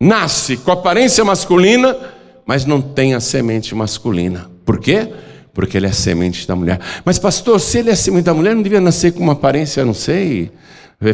nasce 0.00 0.56
com 0.56 0.72
aparência 0.72 1.24
masculina, 1.24 1.96
mas 2.44 2.64
não 2.64 2.80
tem 2.80 3.14
a 3.14 3.20
semente 3.20 3.74
masculina. 3.74 4.50
Por 4.64 4.80
quê? 4.80 5.08
Porque 5.52 5.76
ele 5.76 5.86
é 5.86 5.92
semente 5.92 6.46
da 6.46 6.56
mulher. 6.56 6.80
Mas, 7.04 7.18
pastor, 7.18 7.60
se 7.60 7.78
ele 7.78 7.90
é 7.90 7.94
semente 7.94 8.24
da 8.24 8.34
mulher, 8.34 8.54
não 8.54 8.62
devia 8.62 8.80
nascer 8.80 9.12
com 9.12 9.22
uma 9.22 9.34
aparência, 9.34 9.84
não 9.84 9.94
sei, 9.94 10.50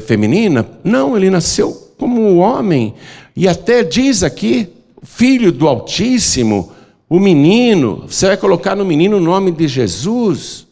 feminina? 0.06 0.66
Não, 0.82 1.16
ele 1.16 1.30
nasceu 1.30 1.72
como 1.98 2.20
um 2.20 2.38
homem. 2.38 2.94
E 3.34 3.46
até 3.48 3.82
diz 3.82 4.22
aqui, 4.22 4.68
filho 5.02 5.52
do 5.52 5.68
Altíssimo, 5.68 6.72
o 7.08 7.20
menino, 7.20 8.06
você 8.08 8.26
vai 8.26 8.36
colocar 8.36 8.74
no 8.74 8.84
menino 8.84 9.18
o 9.18 9.20
nome 9.20 9.52
de 9.52 9.68
Jesus. 9.68 10.66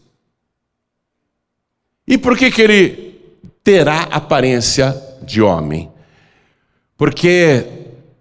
E 2.07 2.19
por 2.19 2.37
que, 2.37 2.51
que 2.51 2.63
ele 2.63 3.21
terá 3.63 4.03
aparência 4.03 4.95
de 5.23 5.41
homem? 5.41 5.91
Porque 6.97 7.67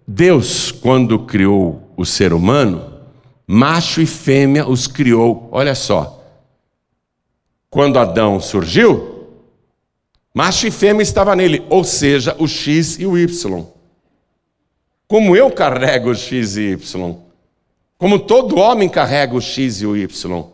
Deus, 0.06 0.70
quando 0.70 1.20
criou 1.20 1.82
o 1.96 2.04
ser 2.04 2.32
humano, 2.32 3.00
macho 3.46 4.00
e 4.00 4.06
fêmea 4.06 4.68
os 4.68 4.86
criou. 4.86 5.48
Olha 5.50 5.74
só. 5.74 6.22
Quando 7.68 7.98
Adão 7.98 8.38
surgiu, 8.38 9.26
macho 10.32 10.68
e 10.68 10.70
fêmea 10.70 11.02
estava 11.02 11.34
nele, 11.34 11.64
ou 11.68 11.82
seja, 11.82 12.36
o 12.38 12.46
X 12.46 12.98
e 13.00 13.06
o 13.06 13.18
Y. 13.18 13.66
Como 15.08 15.34
eu 15.34 15.50
carrego 15.50 16.10
o 16.10 16.14
X 16.14 16.56
e 16.56 16.72
Y? 16.72 17.23
Como 18.04 18.18
todo 18.18 18.58
homem 18.58 18.86
carrega 18.86 19.34
o 19.34 19.40
X 19.40 19.80
e 19.80 19.86
o 19.86 19.96
Y. 19.96 20.44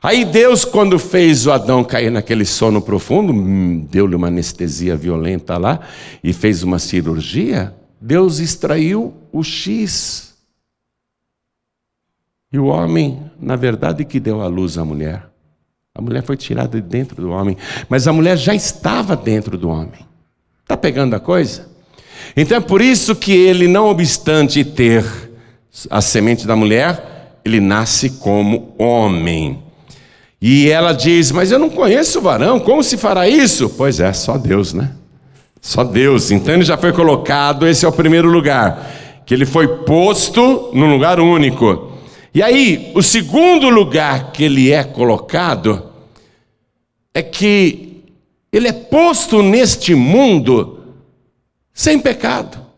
Aí 0.00 0.24
Deus, 0.24 0.64
quando 0.64 0.96
fez 0.96 1.44
o 1.44 1.50
Adão 1.50 1.82
cair 1.82 2.08
naquele 2.08 2.44
sono 2.44 2.80
profundo, 2.80 3.32
hum, 3.32 3.84
deu-lhe 3.90 4.14
uma 4.14 4.28
anestesia 4.28 4.94
violenta 4.94 5.58
lá 5.58 5.80
e 6.22 6.32
fez 6.32 6.62
uma 6.62 6.78
cirurgia, 6.78 7.74
Deus 8.00 8.38
extraiu 8.38 9.12
o 9.32 9.42
X. 9.42 10.36
E 12.52 12.60
o 12.60 12.66
homem, 12.66 13.28
na 13.36 13.56
verdade, 13.56 14.04
que 14.04 14.20
deu 14.20 14.40
à 14.40 14.46
luz 14.46 14.78
à 14.78 14.84
mulher. 14.84 15.26
A 15.92 16.00
mulher 16.00 16.22
foi 16.22 16.36
tirada 16.36 16.80
de 16.80 16.88
dentro 16.88 17.20
do 17.20 17.30
homem, 17.30 17.56
mas 17.88 18.06
a 18.06 18.12
mulher 18.12 18.38
já 18.38 18.54
estava 18.54 19.16
dentro 19.16 19.58
do 19.58 19.68
homem. 19.68 20.06
Está 20.62 20.76
pegando 20.76 21.16
a 21.16 21.18
coisa? 21.18 21.68
Então 22.36 22.56
é 22.56 22.60
por 22.60 22.80
isso 22.80 23.16
que 23.16 23.32
ele, 23.32 23.66
não 23.66 23.88
obstante 23.88 24.64
ter 24.64 25.28
a 25.88 26.00
semente 26.00 26.46
da 26.46 26.56
mulher, 26.56 27.38
ele 27.44 27.60
nasce 27.60 28.10
como 28.10 28.74
homem. 28.78 29.62
E 30.40 30.68
ela 30.68 30.92
diz: 30.92 31.30
Mas 31.30 31.50
eu 31.50 31.58
não 31.58 31.70
conheço 31.70 32.18
o 32.18 32.22
varão, 32.22 32.58
como 32.58 32.82
se 32.82 32.96
fará 32.96 33.28
isso? 33.28 33.68
Pois 33.70 34.00
é, 34.00 34.12
só 34.12 34.38
Deus, 34.38 34.72
né? 34.72 34.92
Só 35.60 35.84
Deus. 35.84 36.30
Então 36.30 36.54
ele 36.54 36.64
já 36.64 36.76
foi 36.76 36.92
colocado, 36.92 37.66
esse 37.66 37.84
é 37.84 37.88
o 37.88 37.92
primeiro 37.92 38.28
lugar, 38.28 39.22
que 39.26 39.34
ele 39.34 39.44
foi 39.44 39.68
posto 39.84 40.70
num 40.72 40.90
lugar 40.90 41.20
único. 41.20 41.92
E 42.32 42.42
aí, 42.42 42.92
o 42.94 43.02
segundo 43.02 43.68
lugar 43.68 44.32
que 44.32 44.44
ele 44.44 44.72
é 44.72 44.84
colocado 44.84 45.90
é 47.12 47.22
que 47.22 48.04
ele 48.52 48.68
é 48.68 48.72
posto 48.72 49.42
neste 49.42 49.94
mundo 49.94 50.78
sem 51.72 51.98
pecado. 51.98 52.69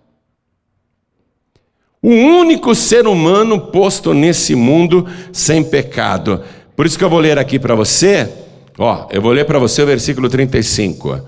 O 2.02 2.10
único 2.10 2.74
ser 2.74 3.06
humano 3.06 3.60
posto 3.68 4.12
nesse 4.12 4.56
mundo 4.56 5.06
sem 5.32 5.62
pecado. 5.62 6.42
Por 6.74 6.84
isso 6.84 6.98
que 6.98 7.04
eu 7.04 7.10
vou 7.10 7.20
ler 7.20 7.38
aqui 7.38 7.60
para 7.60 7.76
você, 7.76 8.28
ó, 8.76 9.06
eu 9.10 9.22
vou 9.22 9.30
ler 9.30 9.44
para 9.44 9.60
você 9.60 9.82
o 9.82 9.86
versículo 9.86 10.28
35. 10.28 11.20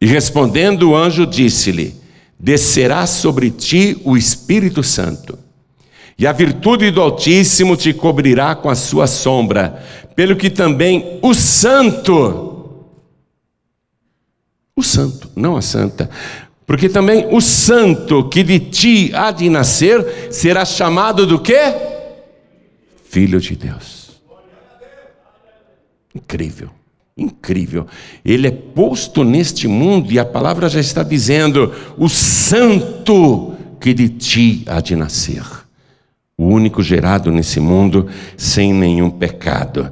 E 0.00 0.06
respondendo 0.06 0.90
o 0.90 0.96
anjo 0.96 1.26
disse-lhe: 1.26 1.96
Descerá 2.38 3.08
sobre 3.08 3.50
ti 3.50 4.00
o 4.04 4.16
Espírito 4.16 4.84
Santo, 4.84 5.36
e 6.16 6.24
a 6.24 6.32
virtude 6.32 6.92
do 6.92 7.00
Altíssimo 7.00 7.76
te 7.76 7.92
cobrirá 7.92 8.54
com 8.54 8.70
a 8.70 8.76
sua 8.76 9.08
sombra, 9.08 9.84
pelo 10.14 10.36
que 10.36 10.48
também 10.48 11.18
o 11.20 11.34
Santo, 11.34 12.84
o 14.76 14.82
Santo, 14.82 15.28
não 15.34 15.56
a 15.56 15.62
Santa, 15.62 16.08
porque 16.68 16.86
também 16.86 17.26
o 17.34 17.40
Santo 17.40 18.28
que 18.28 18.42
de 18.44 18.60
ti 18.60 19.10
há 19.14 19.30
de 19.30 19.48
nascer 19.48 20.28
será 20.30 20.66
chamado 20.66 21.26
do 21.26 21.40
quê? 21.40 21.74
Filho 23.08 23.40
de 23.40 23.56
Deus. 23.56 24.20
Incrível. 26.14 26.68
Incrível. 27.16 27.86
Ele 28.22 28.48
é 28.48 28.50
posto 28.50 29.24
neste 29.24 29.66
mundo 29.66 30.12
e 30.12 30.18
a 30.18 30.26
palavra 30.26 30.68
já 30.68 30.78
está 30.78 31.02
dizendo: 31.02 31.72
o 31.96 32.06
santo 32.06 33.54
que 33.80 33.94
de 33.94 34.10
ti 34.10 34.62
há 34.66 34.82
de 34.82 34.94
nascer. 34.94 35.42
O 36.36 36.48
único 36.48 36.82
gerado 36.82 37.32
nesse 37.32 37.60
mundo 37.60 38.10
sem 38.36 38.74
nenhum 38.74 39.08
pecado. 39.08 39.90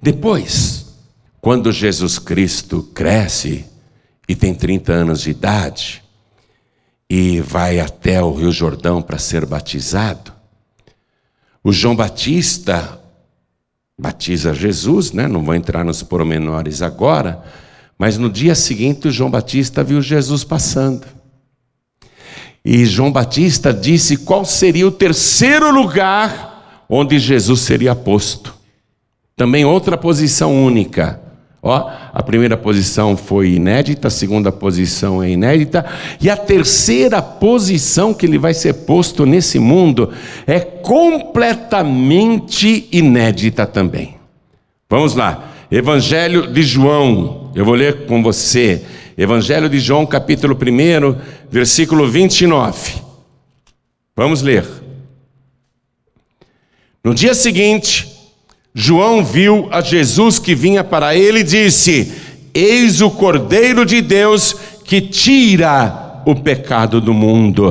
Depois, 0.00 0.94
quando 1.40 1.72
Jesus 1.72 2.18
Cristo 2.18 2.82
cresce 2.92 3.64
e 4.28 4.36
tem 4.36 4.54
30 4.54 4.92
anos 4.92 5.22
de 5.22 5.30
idade 5.30 6.06
e 7.08 7.40
vai 7.40 7.80
até 7.80 8.22
o 8.22 8.32
Rio 8.34 8.52
Jordão 8.52 9.00
para 9.00 9.18
ser 9.18 9.46
batizado, 9.46 10.32
o 11.64 11.72
João 11.72 11.96
Batista 11.96 13.00
batiza 13.98 14.54
Jesus, 14.54 15.12
né? 15.12 15.26
não 15.26 15.42
vou 15.42 15.54
entrar 15.54 15.84
nos 15.84 16.02
pormenores 16.02 16.82
agora, 16.82 17.42
mas 17.98 18.16
no 18.16 18.30
dia 18.30 18.54
seguinte 18.54 19.08
o 19.08 19.10
João 19.10 19.30
Batista 19.30 19.82
viu 19.82 20.00
Jesus 20.00 20.44
passando. 20.44 21.06
E 22.64 22.84
João 22.84 23.10
Batista 23.10 23.72
disse 23.72 24.16
qual 24.18 24.44
seria 24.44 24.86
o 24.86 24.92
terceiro 24.92 25.70
lugar 25.70 26.84
onde 26.88 27.18
Jesus 27.18 27.60
seria 27.60 27.94
posto. 27.94 28.54
Também 29.36 29.64
outra 29.64 29.96
posição 29.96 30.64
única. 30.64 31.20
Ó, 31.60 31.90
a 32.12 32.22
primeira 32.22 32.56
posição 32.56 33.16
foi 33.16 33.54
inédita, 33.54 34.06
a 34.08 34.10
segunda 34.10 34.52
posição 34.52 35.20
é 35.22 35.30
inédita, 35.30 35.86
e 36.20 36.30
a 36.30 36.36
terceira 36.36 37.20
posição 37.20 38.14
que 38.14 38.26
ele 38.26 38.38
vai 38.38 38.54
ser 38.54 38.74
posto 38.74 39.26
nesse 39.26 39.58
mundo 39.58 40.12
é 40.46 40.60
completamente 40.60 42.88
inédita 42.92 43.66
também. 43.66 44.14
Vamos 44.88 45.16
lá, 45.16 45.52
Evangelho 45.70 46.50
de 46.52 46.62
João, 46.62 47.50
eu 47.54 47.64
vou 47.64 47.74
ler 47.74 48.06
com 48.06 48.22
você, 48.22 48.84
Evangelho 49.16 49.68
de 49.68 49.80
João, 49.80 50.06
capítulo 50.06 50.54
1, 50.54 50.58
versículo 51.50 52.08
29. 52.08 53.02
Vamos 54.14 54.42
ler. 54.42 54.64
No 57.02 57.12
dia 57.14 57.34
seguinte, 57.34 58.17
João 58.74 59.24
viu 59.24 59.68
a 59.70 59.80
Jesus 59.80 60.38
que 60.38 60.54
vinha 60.54 60.84
para 60.84 61.14
ele 61.14 61.40
e 61.40 61.44
disse: 61.44 62.12
Eis 62.54 63.00
o 63.00 63.10
Cordeiro 63.10 63.84
de 63.84 64.00
Deus 64.00 64.54
que 64.84 65.00
tira 65.00 66.22
o 66.24 66.34
pecado 66.34 67.00
do 67.00 67.12
mundo. 67.12 67.66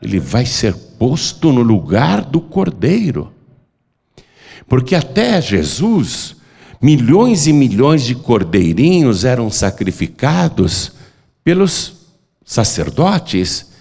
Ele 0.00 0.18
vai 0.18 0.46
ser 0.46 0.74
posto 0.98 1.52
no 1.52 1.62
lugar 1.62 2.24
do 2.24 2.40
Cordeiro. 2.40 3.32
Porque 4.68 4.94
até 4.94 5.40
Jesus, 5.40 6.36
milhões 6.80 7.46
e 7.46 7.52
milhões 7.52 8.02
de 8.04 8.14
cordeirinhos 8.14 9.24
eram 9.24 9.50
sacrificados 9.50 10.92
pelos 11.44 12.08
sacerdotes 12.44 13.72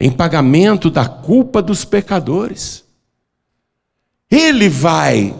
em 0.00 0.10
pagamento 0.10 0.90
da 0.90 1.06
culpa 1.06 1.62
dos 1.62 1.84
pecadores. 1.84 2.85
Ele 4.30 4.68
vai 4.68 5.34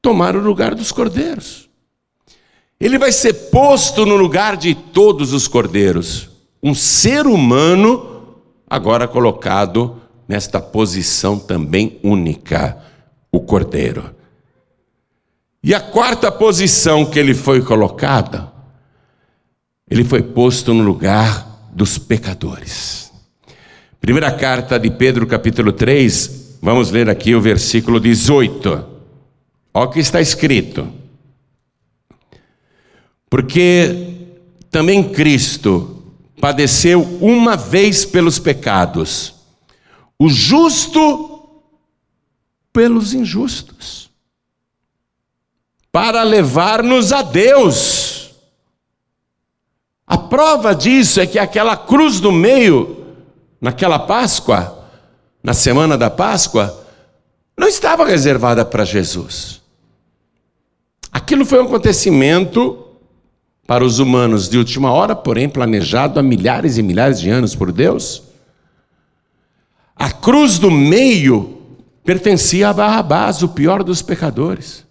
tomar 0.00 0.36
o 0.36 0.40
lugar 0.40 0.74
dos 0.74 0.90
cordeiros. 0.90 1.68
Ele 2.80 2.98
vai 2.98 3.12
ser 3.12 3.32
posto 3.50 4.04
no 4.04 4.16
lugar 4.16 4.56
de 4.56 4.74
todos 4.74 5.32
os 5.32 5.46
cordeiros. 5.46 6.28
Um 6.60 6.74
ser 6.74 7.26
humano, 7.26 8.40
agora 8.68 9.06
colocado 9.06 10.00
nesta 10.26 10.60
posição 10.60 11.38
também 11.38 12.00
única, 12.02 12.78
o 13.30 13.40
cordeiro. 13.40 14.12
E 15.62 15.72
a 15.72 15.80
quarta 15.80 16.32
posição 16.32 17.06
que 17.06 17.20
ele 17.20 17.34
foi 17.34 17.62
colocado, 17.62 18.50
ele 19.88 20.02
foi 20.02 20.22
posto 20.22 20.74
no 20.74 20.82
lugar 20.82 21.68
dos 21.72 21.98
pecadores. 21.98 23.12
Primeira 24.00 24.32
carta 24.32 24.76
de 24.76 24.90
Pedro, 24.90 25.24
capítulo 25.24 25.70
3, 25.70 26.41
Vamos 26.64 26.92
ler 26.92 27.10
aqui 27.10 27.34
o 27.34 27.40
versículo 27.40 27.98
18. 27.98 28.86
Olha 29.74 29.84
o 29.84 29.90
que 29.90 29.98
está 29.98 30.20
escrito. 30.20 30.88
Porque 33.28 34.28
também 34.70 35.10
Cristo 35.10 36.04
padeceu 36.40 37.02
uma 37.20 37.56
vez 37.56 38.04
pelos 38.04 38.38
pecados, 38.38 39.34
o 40.16 40.28
justo 40.28 41.48
pelos 42.72 43.12
injustos, 43.12 44.08
para 45.90 46.22
levar-nos 46.22 47.12
a 47.12 47.22
Deus. 47.22 48.36
A 50.06 50.16
prova 50.16 50.76
disso 50.76 51.20
é 51.20 51.26
que 51.26 51.40
aquela 51.40 51.76
cruz 51.76 52.20
do 52.20 52.30
meio, 52.30 53.04
naquela 53.60 53.98
Páscoa, 53.98 54.81
na 55.42 55.54
semana 55.54 55.98
da 55.98 56.08
Páscoa, 56.08 56.86
não 57.56 57.68
estava 57.68 58.06
reservada 58.06 58.64
para 58.64 58.84
Jesus. 58.84 59.60
Aquilo 61.10 61.44
foi 61.44 61.60
um 61.60 61.66
acontecimento 61.66 62.86
para 63.66 63.84
os 63.84 63.98
humanos 63.98 64.48
de 64.48 64.58
última 64.58 64.92
hora, 64.92 65.14
porém 65.14 65.48
planejado 65.48 66.18
há 66.18 66.22
milhares 66.22 66.78
e 66.78 66.82
milhares 66.82 67.20
de 67.20 67.30
anos 67.30 67.54
por 67.54 67.72
Deus. 67.72 68.22
A 69.96 70.10
cruz 70.10 70.58
do 70.58 70.70
meio 70.70 71.62
pertencia 72.04 72.68
a 72.68 72.72
Barrabás, 72.72 73.42
o 73.42 73.48
pior 73.48 73.84
dos 73.84 74.02
pecadores. 74.02 74.84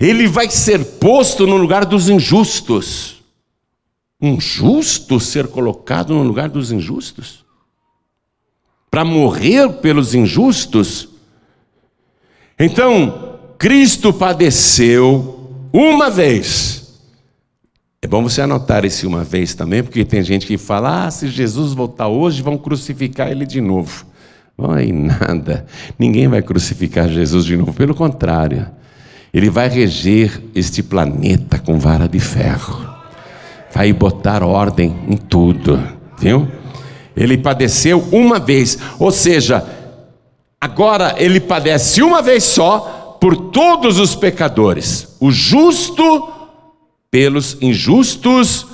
Ele 0.00 0.26
vai 0.26 0.50
ser 0.50 0.84
posto 0.98 1.46
no 1.46 1.56
lugar 1.56 1.84
dos 1.84 2.08
injustos. 2.08 3.22
Um 4.20 4.40
justo 4.40 5.20
ser 5.20 5.46
colocado 5.46 6.14
no 6.14 6.22
lugar 6.22 6.48
dos 6.48 6.72
injustos? 6.72 7.45
Para 8.90 9.04
morrer 9.04 9.68
pelos 9.80 10.14
injustos. 10.14 11.08
Então, 12.58 13.38
Cristo 13.58 14.12
padeceu 14.12 15.68
uma 15.72 16.10
vez. 16.10 16.86
É 18.00 18.06
bom 18.06 18.22
você 18.22 18.40
anotar 18.40 18.84
esse 18.84 19.06
uma 19.06 19.24
vez 19.24 19.54
também, 19.54 19.82
porque 19.82 20.04
tem 20.04 20.22
gente 20.22 20.46
que 20.46 20.56
fala: 20.56 21.06
ah, 21.06 21.10
se 21.10 21.28
Jesus 21.28 21.72
voltar 21.72 22.08
hoje, 22.08 22.42
vão 22.42 22.56
crucificar 22.56 23.30
ele 23.30 23.44
de 23.44 23.60
novo. 23.60 24.06
Ai, 24.58 24.90
nada. 24.92 25.66
Ninguém 25.98 26.28
vai 26.28 26.40
crucificar 26.40 27.08
Jesus 27.08 27.44
de 27.44 27.56
novo. 27.56 27.72
Pelo 27.74 27.94
contrário, 27.94 28.66
ele 29.32 29.50
vai 29.50 29.68
reger 29.68 30.42
este 30.54 30.82
planeta 30.82 31.58
com 31.58 31.78
vara 31.78 32.08
de 32.08 32.20
ferro. 32.20 32.88
Vai 33.74 33.92
botar 33.92 34.42
ordem 34.42 34.96
em 35.08 35.16
tudo, 35.16 35.82
viu? 36.18 36.48
Ele 37.16 37.38
padeceu 37.38 38.00
uma 38.12 38.38
vez, 38.38 38.78
ou 38.98 39.10
seja, 39.10 39.64
agora 40.60 41.14
ele 41.16 41.40
padece 41.40 42.02
uma 42.02 42.20
vez 42.20 42.44
só 42.44 43.16
por 43.20 43.50
todos 43.50 43.98
os 43.98 44.14
pecadores, 44.14 45.16
o 45.18 45.30
justo 45.30 46.32
pelos 47.10 47.56
injustos, 47.62 48.66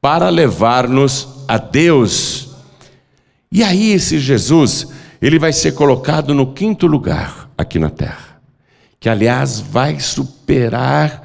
para 0.00 0.28
levar-nos 0.28 1.28
a 1.46 1.58
Deus. 1.58 2.48
E 3.50 3.62
aí 3.62 3.92
esse 3.92 4.18
Jesus, 4.18 4.88
ele 5.22 5.38
vai 5.38 5.52
ser 5.52 5.72
colocado 5.72 6.34
no 6.34 6.52
quinto 6.52 6.86
lugar 6.86 7.48
aqui 7.56 7.78
na 7.78 7.90
terra. 7.90 8.40
que 8.98 9.08
aliás 9.08 9.60
vai 9.60 10.00
superar 10.00 11.22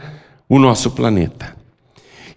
o 0.48 0.60
nosso 0.60 0.92
planeta. 0.92 1.56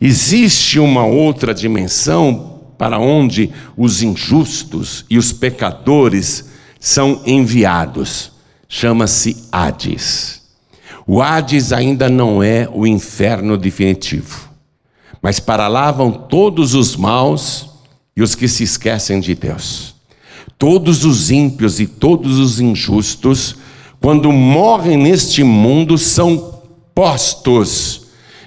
Existe 0.00 0.78
uma 0.78 1.04
outra 1.04 1.52
dimensão 1.52 2.53
para 2.76 2.98
onde 2.98 3.50
os 3.76 4.02
injustos 4.02 5.04
e 5.08 5.18
os 5.18 5.32
pecadores 5.32 6.48
são 6.78 7.22
enviados. 7.26 8.32
Chama-se 8.68 9.46
Hades. 9.52 10.42
O 11.06 11.22
Hades 11.22 11.72
ainda 11.72 12.08
não 12.08 12.42
é 12.42 12.68
o 12.72 12.86
inferno 12.86 13.56
definitivo, 13.56 14.48
mas 15.20 15.38
para 15.38 15.68
lá 15.68 15.90
vão 15.90 16.10
todos 16.10 16.74
os 16.74 16.96
maus 16.96 17.68
e 18.16 18.22
os 18.22 18.34
que 18.34 18.48
se 18.48 18.64
esquecem 18.64 19.20
de 19.20 19.34
Deus. 19.34 19.94
Todos 20.58 21.04
os 21.04 21.30
ímpios 21.30 21.78
e 21.78 21.86
todos 21.86 22.38
os 22.38 22.58
injustos, 22.58 23.56
quando 24.00 24.32
morrem 24.32 24.96
neste 24.96 25.44
mundo, 25.44 25.98
são 25.98 26.62
postos 26.94 28.04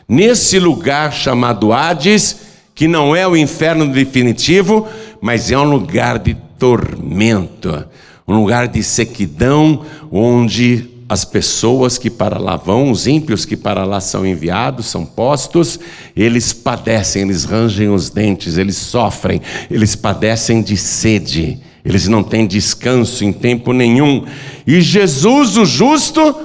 nesse 0.08 0.58
lugar 0.58 1.12
chamado 1.12 1.74
Hades, 1.74 2.47
que 2.78 2.88
não 2.88 3.16
é 3.16 3.28
o 3.28 3.36
inferno 3.36 3.92
definitivo, 3.92 4.88
mas 5.20 5.50
é 5.50 5.58
um 5.58 5.68
lugar 5.68 6.20
de 6.20 6.36
tormento, 6.60 7.88
um 8.28 8.36
lugar 8.36 8.68
de 8.68 8.84
sequidão, 8.84 9.84
onde 10.12 10.88
as 11.10 11.26
pessoas 11.26 11.98
que 11.98 12.12
para 12.12 12.38
lá 12.38 12.56
vão, 12.56 12.92
os 12.92 13.08
ímpios 13.08 13.46
que 13.46 13.58
para 13.58 13.84
lá 13.84 14.00
são 14.00 14.28
enviados, 14.28 14.86
são 14.86 15.04
postos, 15.04 15.80
eles 16.16 16.54
padecem, 16.54 17.24
eles 17.24 17.46
rangem 17.46 17.90
os 17.90 18.12
dentes, 18.12 18.60
eles 18.60 18.78
sofrem, 18.78 19.42
eles 19.72 19.96
padecem 19.96 20.62
de 20.62 20.78
sede, 20.78 21.60
eles 21.84 22.08
não 22.08 22.22
têm 22.22 22.46
descanso 22.46 23.26
em 23.26 23.34
tempo 23.34 23.74
nenhum. 23.74 24.24
E 24.68 24.82
Jesus, 24.82 25.58
o 25.58 25.66
justo, 25.66 26.36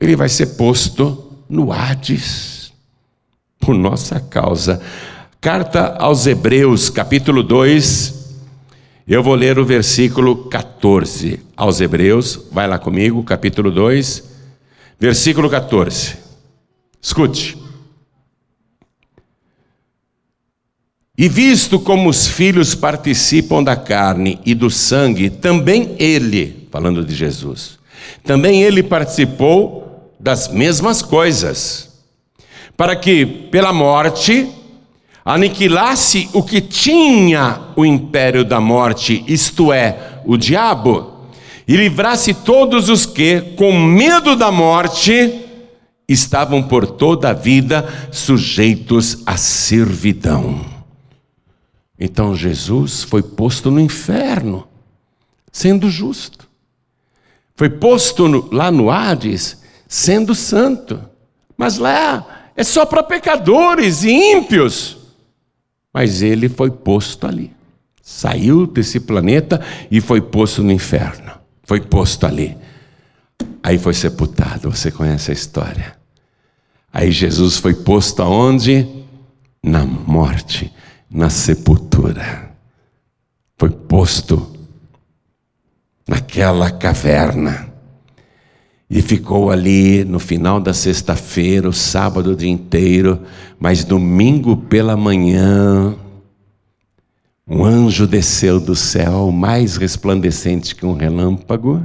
ele 0.00 0.14
vai 0.14 0.28
ser 0.28 0.46
posto 0.54 1.24
no 1.48 1.72
Hades, 1.72 2.72
por 3.58 3.74
nossa 3.74 4.20
causa. 4.20 4.80
Carta 5.40 5.96
aos 5.98 6.26
Hebreus, 6.26 6.88
capítulo 6.88 7.42
2, 7.42 8.14
eu 9.06 9.22
vou 9.22 9.34
ler 9.34 9.58
o 9.58 9.64
versículo 9.64 10.48
14 10.48 11.40
aos 11.56 11.80
Hebreus, 11.80 12.48
vai 12.50 12.66
lá 12.66 12.78
comigo, 12.78 13.22
capítulo 13.22 13.70
2, 13.70 14.24
versículo 14.98 15.48
14. 15.48 16.16
Escute. 17.00 17.56
E 21.16 21.28
visto 21.28 21.78
como 21.78 22.10
os 22.10 22.26
filhos 22.26 22.74
participam 22.74 23.62
da 23.62 23.76
carne 23.76 24.40
e 24.44 24.54
do 24.54 24.70
sangue, 24.70 25.30
também 25.30 25.94
ele, 25.98 26.66
falando 26.72 27.04
de 27.04 27.14
Jesus, 27.14 27.78
também 28.24 28.62
ele 28.62 28.82
participou 28.82 30.12
das 30.18 30.48
mesmas 30.48 31.02
coisas, 31.02 32.02
para 32.76 32.96
que 32.96 33.24
pela 33.24 33.72
morte 33.72 34.50
aniquilasse 35.26 36.30
o 36.32 36.40
que 36.40 36.60
tinha 36.60 37.60
o 37.74 37.84
império 37.84 38.44
da 38.44 38.60
morte, 38.60 39.24
isto 39.26 39.72
é, 39.72 40.22
o 40.24 40.36
diabo, 40.36 41.14
e 41.66 41.76
livrasse 41.76 42.32
todos 42.32 42.88
os 42.88 43.04
que, 43.04 43.40
com 43.56 43.72
medo 43.72 44.36
da 44.36 44.52
morte, 44.52 45.42
estavam 46.08 46.62
por 46.62 46.86
toda 46.86 47.30
a 47.30 47.32
vida 47.32 48.08
sujeitos 48.12 49.24
à 49.26 49.36
servidão. 49.36 50.64
Então 51.98 52.36
Jesus 52.36 53.02
foi 53.02 53.20
posto 53.20 53.68
no 53.68 53.80
inferno, 53.80 54.68
sendo 55.50 55.90
justo. 55.90 56.48
Foi 57.56 57.68
posto 57.68 58.28
no, 58.28 58.48
lá 58.52 58.70
no 58.70 58.92
Hades, 58.92 59.60
sendo 59.88 60.36
santo. 60.36 61.02
Mas 61.56 61.78
lá 61.78 62.50
é 62.54 62.62
só 62.62 62.86
para 62.86 63.02
pecadores 63.02 64.04
e 64.04 64.10
ímpios. 64.10 64.95
Mas 65.96 66.20
ele 66.20 66.46
foi 66.50 66.70
posto 66.70 67.26
ali. 67.26 67.50
Saiu 68.02 68.66
desse 68.66 69.00
planeta 69.00 69.64
e 69.90 69.98
foi 69.98 70.20
posto 70.20 70.62
no 70.62 70.70
inferno. 70.70 71.32
Foi 71.62 71.80
posto 71.80 72.26
ali. 72.26 72.54
Aí 73.62 73.78
foi 73.78 73.94
sepultado. 73.94 74.70
Você 74.70 74.90
conhece 74.90 75.30
a 75.30 75.32
história. 75.32 75.96
Aí 76.92 77.10
Jesus 77.10 77.56
foi 77.56 77.72
posto 77.72 78.20
aonde? 78.20 78.86
Na 79.62 79.86
morte, 79.86 80.70
na 81.10 81.30
sepultura. 81.30 82.54
Foi 83.56 83.70
posto 83.70 84.54
naquela 86.06 86.70
caverna. 86.70 87.65
E 88.88 89.02
ficou 89.02 89.50
ali 89.50 90.04
no 90.04 90.20
final 90.20 90.60
da 90.60 90.72
sexta-feira, 90.72 91.68
o 91.68 91.72
sábado 91.72 92.30
o 92.30 92.36
dia 92.36 92.48
inteiro, 92.48 93.20
mas 93.58 93.82
domingo 93.82 94.56
pela 94.56 94.96
manhã, 94.96 95.96
um 97.48 97.64
anjo 97.64 98.06
desceu 98.06 98.60
do 98.60 98.76
céu, 98.76 99.32
mais 99.32 99.76
resplandecente 99.76 100.74
que 100.74 100.86
um 100.86 100.94
relâmpago, 100.94 101.84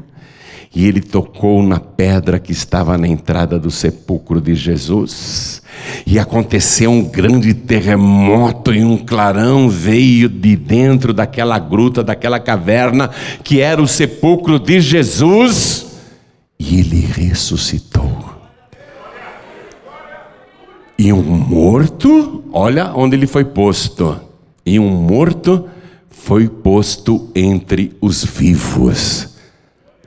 e 0.74 0.86
ele 0.86 1.02
tocou 1.02 1.64
na 1.64 1.80
pedra 1.80 2.40
que 2.40 2.52
estava 2.52 2.98
na 3.00 3.08
entrada 3.08 3.58
do 3.58 3.72
sepulcro 3.72 4.40
de 4.40 4.54
Jesus. 4.54 5.62
E 6.06 6.18
aconteceu 6.20 6.92
um 6.92 7.04
grande 7.04 7.54
terremoto 7.54 8.74
e 8.74 8.84
um 8.84 8.96
clarão 8.96 9.68
veio 9.68 10.30
de 10.30 10.56
dentro 10.56 11.14
daquela 11.14 11.58
gruta, 11.58 12.04
daquela 12.04 12.40
caverna, 12.40 13.10
que 13.44 13.60
era 13.60 13.82
o 13.82 13.88
sepulcro 13.88 14.60
de 14.60 14.80
Jesus 14.80 15.91
e 16.62 16.80
ele 16.80 17.00
ressuscitou. 17.00 18.36
E 20.96 21.12
um 21.12 21.24
morto, 21.24 22.44
olha 22.54 22.94
onde 22.94 23.16
ele 23.16 23.26
foi 23.26 23.44
posto. 23.44 24.22
E 24.64 24.78
um 24.78 24.92
morto 24.92 25.68
foi 26.12 26.48
posto 26.48 27.32
entre 27.34 27.98
os 28.00 28.24
vivos. 28.24 29.30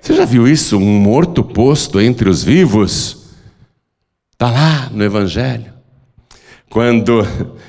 Você 0.00 0.14
já 0.14 0.24
viu 0.24 0.46
isso? 0.46 0.78
Um 0.78 1.00
morto 1.00 1.42
posto 1.42 2.00
entre 2.00 2.28
os 2.28 2.44
vivos? 2.44 3.32
Está 4.32 4.48
lá 4.48 4.90
no 4.92 5.02
Evangelho. 5.02 5.72
Quando, 6.70 7.26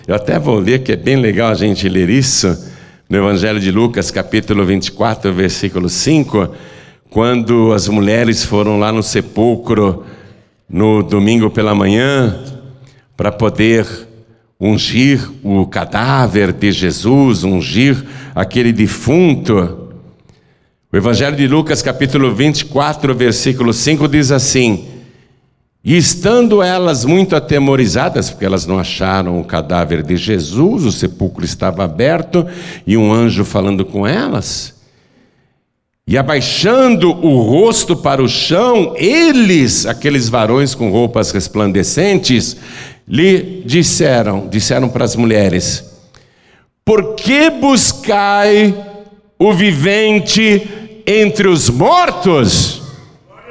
eu 0.08 0.13
até 0.13 0.38
vou 0.38 0.60
ler, 0.60 0.84
que 0.84 0.91
é 0.91 0.95
bem 0.95 1.15
legal 1.15 1.50
a 1.50 1.56
gente 1.56 1.89
ler 1.89 2.10
isso, 2.10 2.56
no 3.10 3.17
Evangelho 3.17 3.60
de 3.60 3.71
Lucas, 3.71 4.12
capítulo 4.12 4.63
24, 4.63 5.34
versículo 5.34 5.89
5 5.89 6.75
quando 7.15 7.71
as 7.71 7.88
mulheres 7.88 8.43
foram 8.43 8.78
lá 8.78 8.91
no 8.91 9.01
sepulcro 9.01 10.04
no 10.67 11.01
domingo 11.01 11.49
pela 11.49 11.73
manhã 11.73 12.43
para 13.15 13.32
poder 13.32 13.88
ungir 14.60 15.25
o 15.41 15.65
cadáver 15.65 16.51
de 16.51 16.73
Jesus, 16.73 17.45
ungir 17.45 18.04
aquele 18.36 18.73
defunto. 18.73 19.93
O 20.91 20.97
Evangelho 20.97 21.38
de 21.38 21.47
Lucas, 21.47 21.82
capítulo 21.82 22.36
24, 22.36 23.15
versículo 23.15 23.71
5 23.71 24.10
diz 24.10 24.30
assim: 24.30 24.86
E 25.86 25.95
estando 25.95 26.62
elas 26.62 27.06
muito 27.06 27.34
atemorizadas, 27.34 28.30
porque 28.30 28.43
elas 28.43 28.65
não 28.65 28.78
acharam 28.78 29.39
o 29.39 29.45
cadáver 29.45 30.04
de 30.04 30.17
Jesus, 30.17 30.84
o 30.84 30.91
sepulcro 30.91 31.45
estava 31.45 31.86
aberto 31.86 32.45
e 32.86 32.97
um 32.97 33.13
anjo 33.13 33.45
falando 33.45 33.86
com 33.86 34.06
elas, 34.06 34.75
e 36.08 36.20
abaixando 36.20 37.10
o 37.10 37.41
rosto 37.41 37.96
para 37.96 38.22
o 38.22 38.28
chão, 38.28 38.94
eles, 38.96 39.88
aqueles 39.88 40.30
varões 40.30 40.76
com 40.76 40.91
roupas 40.91 41.32
resplandecentes, 41.32 42.56
lhe 43.08 43.63
disseram, 43.65 44.48
disseram 44.48 44.88
para 44.88 45.04
as 45.04 45.15
mulheres: 45.15 45.84
Por 46.86 47.15
que 47.15 47.50
buscai 47.50 48.76
o 49.39 49.52
vivente 49.52 50.70
entre 51.08 51.48
os 51.48 51.72
mortos? 51.72 52.84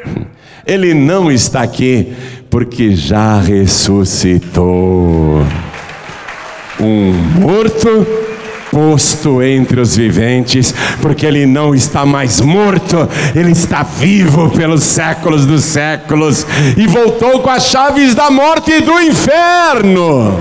Ele 0.64 0.94
não 0.94 1.32
está 1.32 1.62
aqui, 1.62 2.14
porque 2.48 2.94
já 2.94 3.40
ressuscitou. 3.40 5.44
Um 6.80 7.12
morto 7.40 8.23
posto 8.74 9.40
entre 9.40 9.80
os 9.80 9.94
viventes, 9.94 10.74
porque 11.00 11.24
ele 11.24 11.46
não 11.46 11.72
está 11.72 12.04
mais 12.04 12.40
morto, 12.40 13.08
ele 13.32 13.52
está 13.52 13.84
vivo 13.84 14.50
pelos 14.50 14.82
séculos 14.82 15.46
dos 15.46 15.62
séculos 15.62 16.44
e 16.76 16.84
voltou 16.88 17.38
com 17.38 17.50
as 17.50 17.66
chaves 17.66 18.16
da 18.16 18.32
morte 18.32 18.72
e 18.72 18.80
do 18.80 19.00
inferno. 19.00 20.40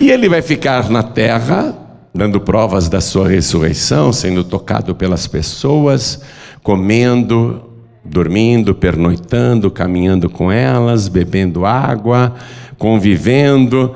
E 0.00 0.10
ele 0.10 0.26
vai 0.26 0.40
ficar 0.40 0.88
na 0.88 1.02
terra, 1.02 1.76
dando 2.14 2.40
provas 2.40 2.88
da 2.88 3.02
sua 3.02 3.28
ressurreição, 3.28 4.14
sendo 4.14 4.42
tocado 4.42 4.94
pelas 4.94 5.26
pessoas, 5.26 6.18
comendo, 6.62 7.62
dormindo, 8.02 8.74
pernoitando, 8.74 9.70
caminhando 9.70 10.30
com 10.30 10.50
elas, 10.50 11.08
bebendo 11.08 11.66
água, 11.66 12.34
convivendo 12.78 13.94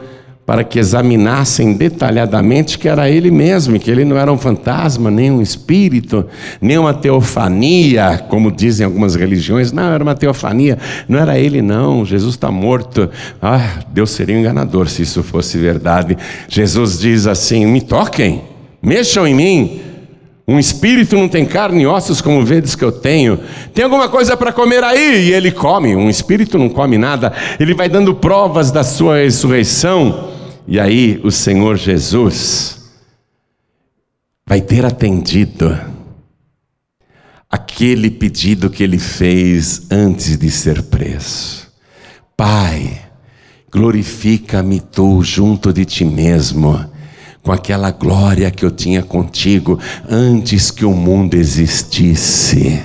para 0.50 0.64
que 0.64 0.80
examinassem 0.80 1.74
detalhadamente 1.74 2.76
que 2.76 2.88
era 2.88 3.08
ele 3.08 3.30
mesmo, 3.30 3.78
que 3.78 3.88
ele 3.88 4.04
não 4.04 4.18
era 4.18 4.32
um 4.32 4.36
fantasma, 4.36 5.08
nem 5.08 5.30
um 5.30 5.40
espírito, 5.40 6.26
nem 6.60 6.76
uma 6.76 6.92
teofania, 6.92 8.18
como 8.28 8.50
dizem 8.50 8.84
algumas 8.84 9.14
religiões. 9.14 9.70
Não, 9.70 9.92
era 9.92 10.02
uma 10.02 10.16
teofania, 10.16 10.76
não 11.08 11.20
era 11.20 11.38
ele, 11.38 11.62
não. 11.62 12.04
Jesus 12.04 12.34
está 12.34 12.50
morto. 12.50 13.08
Ah, 13.40 13.78
Deus 13.92 14.10
seria 14.10 14.36
enganador 14.36 14.88
se 14.88 15.02
isso 15.02 15.22
fosse 15.22 15.56
verdade. 15.56 16.18
Jesus 16.48 16.98
diz 16.98 17.28
assim: 17.28 17.64
me 17.64 17.80
toquem, 17.80 18.42
mexam 18.82 19.28
em 19.28 19.34
mim. 19.36 19.80
Um 20.48 20.58
espírito 20.58 21.16
não 21.16 21.28
tem 21.28 21.46
carne 21.46 21.82
e 21.82 21.86
ossos 21.86 22.20
como 22.20 22.44
vedes 22.44 22.74
que 22.74 22.82
eu 22.82 22.90
tenho. 22.90 23.38
Tem 23.72 23.84
alguma 23.84 24.08
coisa 24.08 24.36
para 24.36 24.52
comer 24.52 24.82
aí? 24.82 25.28
E 25.28 25.32
ele 25.32 25.52
come. 25.52 25.94
Um 25.94 26.10
espírito 26.10 26.58
não 26.58 26.68
come 26.68 26.98
nada. 26.98 27.32
Ele 27.60 27.72
vai 27.72 27.88
dando 27.88 28.16
provas 28.16 28.72
da 28.72 28.82
sua 28.82 29.18
ressurreição. 29.18 30.29
E 30.70 30.78
aí 30.78 31.20
o 31.24 31.32
Senhor 31.32 31.76
Jesus 31.76 32.78
vai 34.46 34.60
ter 34.60 34.86
atendido 34.86 35.76
aquele 37.50 38.08
pedido 38.08 38.70
que 38.70 38.84
ele 38.84 38.96
fez 38.96 39.88
antes 39.90 40.38
de 40.38 40.48
ser 40.48 40.82
preso. 40.82 41.66
Pai, 42.36 43.00
glorifica-me 43.72 44.78
tu 44.78 45.24
junto 45.24 45.72
de 45.72 45.84
ti 45.84 46.04
mesmo, 46.04 46.88
com 47.42 47.50
aquela 47.50 47.90
glória 47.90 48.48
que 48.52 48.64
eu 48.64 48.70
tinha 48.70 49.02
contigo 49.02 49.76
antes 50.08 50.70
que 50.70 50.84
o 50.84 50.92
mundo 50.92 51.34
existisse. 51.34 52.80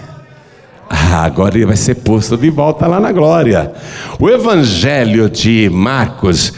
Ah, 0.89 1.23
agora 1.23 1.55
ele 1.55 1.67
vai 1.67 1.77
ser 1.77 1.95
posto 1.95 2.35
de 2.35 2.49
volta 2.49 2.87
lá 2.87 2.99
na 2.99 3.11
glória. 3.11 3.71
O 4.19 4.27
Evangelho 4.27 5.29
de 5.29 5.69
Marcos 5.69 6.51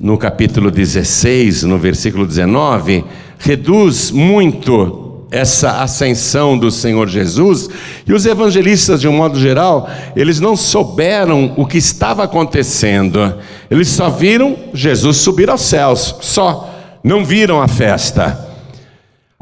no 0.00 0.16
capítulo 0.16 0.70
16, 0.70 1.64
no 1.64 1.76
versículo 1.76 2.26
19, 2.26 3.04
reduz 3.38 4.10
muito 4.10 5.26
essa 5.30 5.82
ascensão 5.82 6.58
do 6.58 6.70
Senhor 6.70 7.06
Jesus, 7.06 7.68
e 8.06 8.12
os 8.12 8.26
evangelistas, 8.26 9.00
de 9.00 9.06
um 9.06 9.12
modo 9.12 9.38
geral, 9.38 9.88
eles 10.16 10.40
não 10.40 10.56
souberam 10.56 11.52
o 11.56 11.66
que 11.66 11.78
estava 11.78 12.24
acontecendo, 12.24 13.34
eles 13.70 13.88
só 13.88 14.08
viram 14.08 14.56
Jesus 14.74 15.18
subir 15.18 15.50
aos 15.50 15.62
céus, 15.62 16.16
só, 16.20 16.98
não 17.04 17.24
viram 17.24 17.60
a 17.62 17.68
festa. 17.68 18.49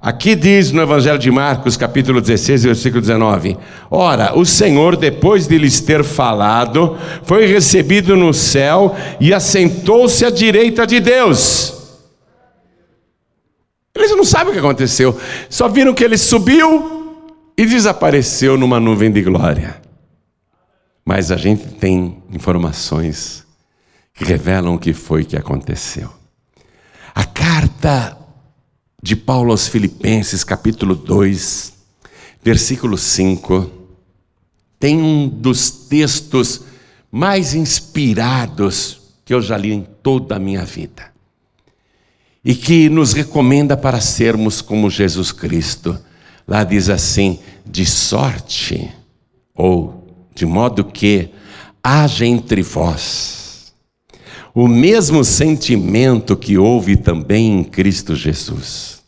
Aqui 0.00 0.36
diz 0.36 0.70
no 0.70 0.80
Evangelho 0.80 1.18
de 1.18 1.28
Marcos, 1.28 1.76
capítulo 1.76 2.20
16, 2.20 2.62
versículo 2.62 3.00
19: 3.00 3.58
Ora, 3.90 4.38
o 4.38 4.46
Senhor, 4.46 4.96
depois 4.96 5.48
de 5.48 5.58
lhes 5.58 5.80
ter 5.80 6.04
falado, 6.04 6.96
foi 7.24 7.46
recebido 7.46 8.16
no 8.16 8.32
céu 8.32 8.94
e 9.18 9.34
assentou-se 9.34 10.24
à 10.24 10.30
direita 10.30 10.86
de 10.86 11.00
Deus. 11.00 11.74
Eles 13.92 14.12
não 14.12 14.24
sabem 14.24 14.50
o 14.50 14.52
que 14.52 14.60
aconteceu, 14.60 15.18
só 15.50 15.68
viram 15.68 15.92
que 15.92 16.04
ele 16.04 16.16
subiu 16.16 17.16
e 17.56 17.66
desapareceu 17.66 18.56
numa 18.56 18.78
nuvem 18.78 19.10
de 19.10 19.20
glória. 19.20 19.82
Mas 21.04 21.32
a 21.32 21.36
gente 21.36 21.66
tem 21.66 22.22
informações 22.32 23.44
que 24.14 24.24
revelam 24.24 24.76
o 24.76 24.78
que 24.78 24.92
foi 24.92 25.24
que 25.24 25.36
aconteceu. 25.36 26.08
A 27.12 27.24
carta 27.24 28.16
de 29.00 29.14
Paulo 29.14 29.52
aos 29.52 29.68
Filipenses, 29.68 30.42
capítulo 30.42 30.94
2, 30.94 31.72
versículo 32.42 32.98
5, 32.98 33.70
tem 34.78 35.00
um 35.00 35.28
dos 35.28 35.70
textos 35.70 36.62
mais 37.10 37.54
inspirados 37.54 39.00
que 39.24 39.32
eu 39.32 39.40
já 39.40 39.56
li 39.56 39.72
em 39.72 39.86
toda 40.02 40.36
a 40.36 40.38
minha 40.38 40.64
vida. 40.64 41.12
E 42.44 42.54
que 42.54 42.88
nos 42.88 43.12
recomenda 43.12 43.76
para 43.76 44.00
sermos 44.00 44.60
como 44.60 44.90
Jesus 44.90 45.32
Cristo. 45.32 45.98
Lá 46.46 46.64
diz 46.64 46.88
assim: 46.88 47.38
de 47.66 47.84
sorte, 47.84 48.90
ou 49.54 50.06
de 50.34 50.46
modo 50.46 50.84
que 50.84 51.30
haja 51.82 52.24
entre 52.24 52.62
vós 52.62 53.37
o 54.60 54.66
mesmo 54.66 55.22
sentimento 55.22 56.36
que 56.36 56.58
houve 56.58 56.96
também 56.96 57.60
em 57.60 57.62
Cristo 57.62 58.16
Jesus, 58.16 58.98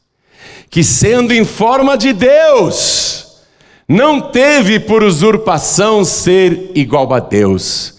que 0.71 0.85
sendo 0.85 1.33
em 1.33 1.45
forma 1.45 1.99
de 1.99 2.13
Deus, 2.13 3.27
não 3.89 4.31
teve 4.31 4.79
por 4.79 5.03
usurpação 5.03 6.05
ser 6.05 6.71
igual 6.77 7.13
a 7.13 7.19
Deus 7.19 7.99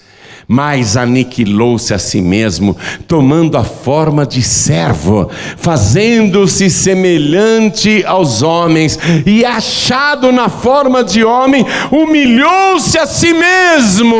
mas 0.52 0.98
aniquilou-se 0.98 1.94
a 1.94 1.98
si 1.98 2.20
mesmo, 2.22 2.76
tomando 3.08 3.58
a 3.58 3.64
forma 3.64 4.26
de 4.26 4.42
servo, 4.42 5.30
fazendo-se 5.56 6.70
semelhante 6.70 8.04
aos 8.06 8.42
homens, 8.42 9.00
e 9.26 9.46
achado 9.46 10.30
na 10.30 10.50
forma 10.50 11.06
de 11.06 11.24
homem, 11.24 11.66
humilhou-se 11.90 12.98
a 12.98 13.06
si 13.06 13.34
mesmo, 13.34 14.14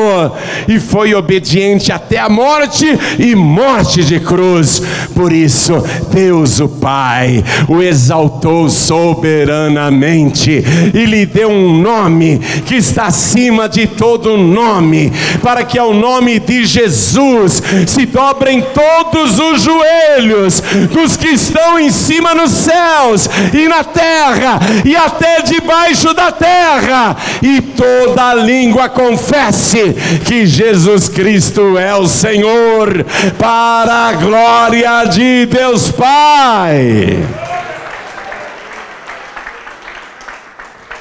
e 0.70 0.80
foi 0.80 1.14
obediente 1.14 1.92
até 1.92 2.18
a 2.18 2.30
morte 2.30 2.86
e 3.20 3.36
morte 3.36 4.02
de 4.02 4.18
cruz. 4.22 4.82
Por 5.14 5.34
isso, 5.34 5.84
Deus 6.14 6.62
o 6.62 6.70
Pai 6.70 7.44
o 7.68 7.82
exaltou 7.82 8.70
soberanamente 8.70 10.64
e 10.94 11.06
lhe 11.06 11.26
deu 11.26 11.50
um 11.50 11.82
nome 11.82 12.40
que 12.66 12.76
está 12.76 13.08
acima 13.08 13.68
de 13.68 13.86
todo 13.86 14.38
nome, 14.38 15.12
para 15.44 15.66
que 15.66 15.78
ao 15.78 15.94
nome 15.94 16.21
nome 16.22 16.40
de 16.40 16.66
Jesus 16.66 17.64
se 17.88 18.06
dobrem 18.06 18.62
todos 18.62 19.40
os 19.40 19.64
joelhos 19.64 20.62
dos 20.94 21.18
que 21.18 21.30
estão 21.30 21.80
em 21.80 21.90
cima 21.90 22.36
nos 22.36 22.52
céus 22.52 23.28
e 23.52 23.68
na 23.68 23.84
terra 23.84 24.60
e 24.86 24.96
até 24.96 25.42
debaixo 25.42 26.14
da 26.14 26.32
terra, 26.32 27.18
e 27.42 27.60
toda 27.62 28.36
língua 28.36 28.88
confesse 28.88 29.96
que 30.26 30.46
Jesus 30.46 31.10
Cristo 31.10 31.78
é 31.78 31.96
o 31.96 32.08
Senhor, 32.08 33.04
para 33.40 34.10
a 34.10 34.14
glória 34.14 35.06
de 35.06 35.48
Deus 35.48 35.90
Pai. 35.92 37.18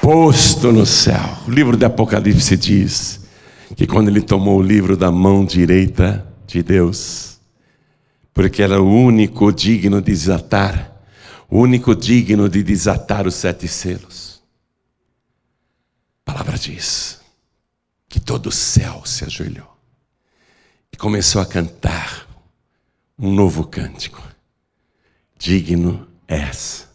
Posto 0.01 0.73
no 0.73 0.87
céu, 0.87 1.39
o 1.47 1.51
livro 1.51 1.77
do 1.77 1.85
Apocalipse 1.85 2.57
diz: 2.57 3.20
que 3.77 3.87
quando 3.87 4.09
ele 4.09 4.21
tomou 4.21 4.59
o 4.59 4.63
livro 4.63 4.97
da 4.97 5.11
mão 5.11 5.45
direita 5.45 6.27
de 6.47 6.63
Deus, 6.63 7.39
porque 8.35 8.63
era 8.63 8.81
o 8.81 8.87
único 8.87 9.53
digno 9.53 10.01
de 10.01 10.11
desatar, 10.13 10.93
o 11.49 11.59
único 11.59 11.95
digno 11.95 12.49
de 12.49 12.63
desatar 12.63 13.27
os 13.27 13.35
sete 13.35 13.69
selos. 13.69 14.43
A 16.27 16.33
palavra 16.33 16.59
diz 16.59 17.21
que 18.09 18.21
todo 18.21 18.49
o 18.49 18.53
céu 18.53 19.03
se 19.05 19.25
ajoelhou 19.25 19.77
e 20.93 20.97
começou 20.97 21.41
a 21.41 21.47
cantar 21.47 22.27
um 23.19 23.33
novo 23.33 23.65
cântico. 23.67 24.23
Digno 25.39 26.09
és 26.27 26.89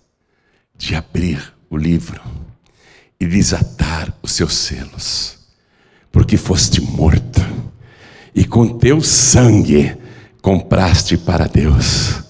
de 0.78 0.96
abrir 0.96 1.54
o 1.70 1.78
livro 1.78 2.22
e 3.20 3.26
desatar 3.26 4.14
os 4.22 4.34
seus 4.34 4.54
selos 4.54 5.45
porque 6.16 6.38
foste 6.38 6.80
morto, 6.80 7.46
e 8.34 8.46
com 8.46 8.70
teu 8.70 9.02
sangue 9.02 9.92
compraste 10.42 11.18
para 11.18 11.46
Deus 11.46 12.24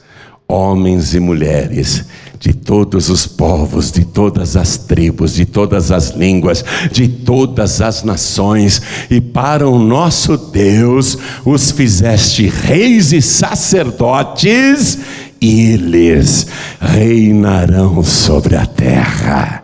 homens 0.48 1.14
e 1.14 1.20
mulheres 1.20 2.04
de 2.40 2.52
todos 2.52 3.12
os 3.12 3.28
povos, 3.28 3.92
de 3.92 4.04
todas 4.04 4.56
as 4.56 4.76
tribos, 4.76 5.36
de 5.36 5.46
todas 5.46 5.92
as 5.92 6.10
línguas, 6.10 6.66
de 6.92 7.08
todas 7.08 7.80
as 7.80 8.02
nações, 8.02 8.82
e 9.08 9.22
para 9.22 9.70
o 9.70 9.78
nosso 9.78 10.36
Deus 10.36 11.16
os 11.46 11.70
fizeste 11.70 12.48
reis 12.48 13.14
e 13.14 13.22
sacerdotes, 13.22 14.98
e 15.40 15.74
eles 15.74 16.48
reinarão 16.82 18.04
sobre 18.04 18.56
a 18.56 18.66
terra. 18.66 19.64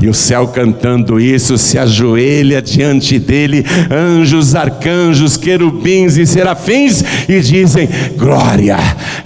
E 0.00 0.08
o 0.08 0.14
céu 0.14 0.48
cantando 0.48 1.18
isso 1.18 1.56
se 1.56 1.78
ajoelha 1.78 2.60
diante 2.60 3.18
dele, 3.18 3.64
anjos, 3.90 4.54
arcanjos, 4.54 5.38
querubins 5.38 6.18
e 6.18 6.26
serafins, 6.26 7.02
e 7.26 7.40
dizem: 7.40 7.88
Glória, 8.14 8.76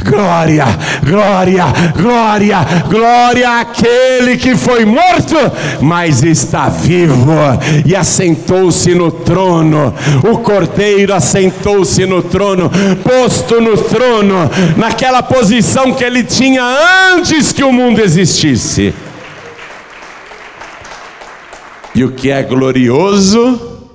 glória, 0.04 0.64
glória, 1.04 1.64
glória, 1.96 2.59
glória 2.88 3.61
àquele 3.61 4.37
que 4.37 4.56
foi 4.56 4.85
morto, 4.85 5.35
mas 5.80 6.22
está 6.22 6.68
vivo 6.68 7.35
e 7.85 7.96
assentou-se 7.96 8.94
no 8.94 9.11
trono. 9.11 9.92
O 10.22 10.38
cordeiro 10.38 11.12
assentou-se 11.12 12.06
no 12.06 12.22
trono, 12.22 12.70
posto 13.02 13.61
no 13.61 13.76
trono, 13.76 14.48
naquela 14.76 15.20
posição 15.20 15.92
que 15.92 16.04
ele 16.04 16.22
tinha 16.22 16.62
antes 17.12 17.50
que 17.50 17.64
o 17.64 17.72
mundo 17.72 18.00
existisse. 18.00 18.94
E 21.94 22.05
o 22.05 22.12
que 22.12 22.31
é 22.31 22.42
glorioso 22.42 23.88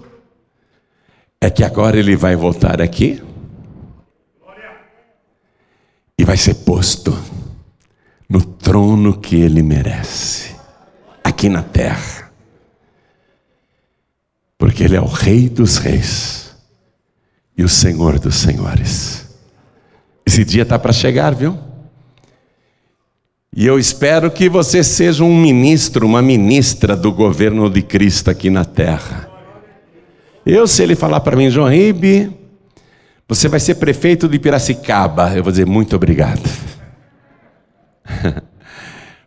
é 1.40 1.50
que 1.50 1.64
agora 1.64 1.98
ele 1.98 2.16
vai 2.16 2.36
voltar 2.36 2.82
aqui 2.82 3.24
e 6.18 6.26
vai 6.26 6.36
ser 6.38 6.56
posto 6.56 7.18
no 8.28 8.44
trono 8.44 9.18
que 9.20 9.36
ele 9.36 9.62
merece, 9.62 10.56
aqui 11.24 11.48
na 11.48 11.62
terra. 11.62 12.32
Porque 14.58 14.84
ele 14.84 14.96
é 14.96 15.02
o 15.02 15.06
Rei 15.06 15.48
dos 15.48 15.78
Reis 15.78 16.56
e 17.58 17.64
o 17.64 17.70
Senhor 17.70 18.20
dos 18.20 18.36
Senhores. 18.36 19.28
Esse 20.26 20.44
dia 20.44 20.64
está 20.64 20.78
para 20.80 20.92
chegar, 20.92 21.34
viu? 21.34 21.58
E 23.56 23.66
eu 23.66 23.80
espero 23.80 24.30
que 24.30 24.50
você 24.50 24.84
seja 24.84 25.24
um 25.24 25.34
ministro, 25.34 26.06
uma 26.06 26.22
ministra 26.22 26.94
do 26.94 27.10
governo 27.14 27.70
de 27.70 27.82
Cristo 27.82 28.30
aqui 28.30 28.50
na 28.50 28.66
terra. 28.66 29.30
Eu, 30.46 30.68
se 30.68 30.84
ele 30.84 30.94
falar 30.94 31.22
para 31.22 31.38
mim, 31.38 31.50
João 31.50 31.70
Ribe, 31.70 32.30
você 33.26 33.48
vai 33.48 33.62
ser 33.62 33.76
prefeito 33.76 34.28
de 34.28 34.38
Piracicaba, 34.38 35.34
eu 35.34 35.42
vou 35.42 35.52
dizer 35.52 35.66
muito 35.66 35.96
obrigado. 35.96 36.42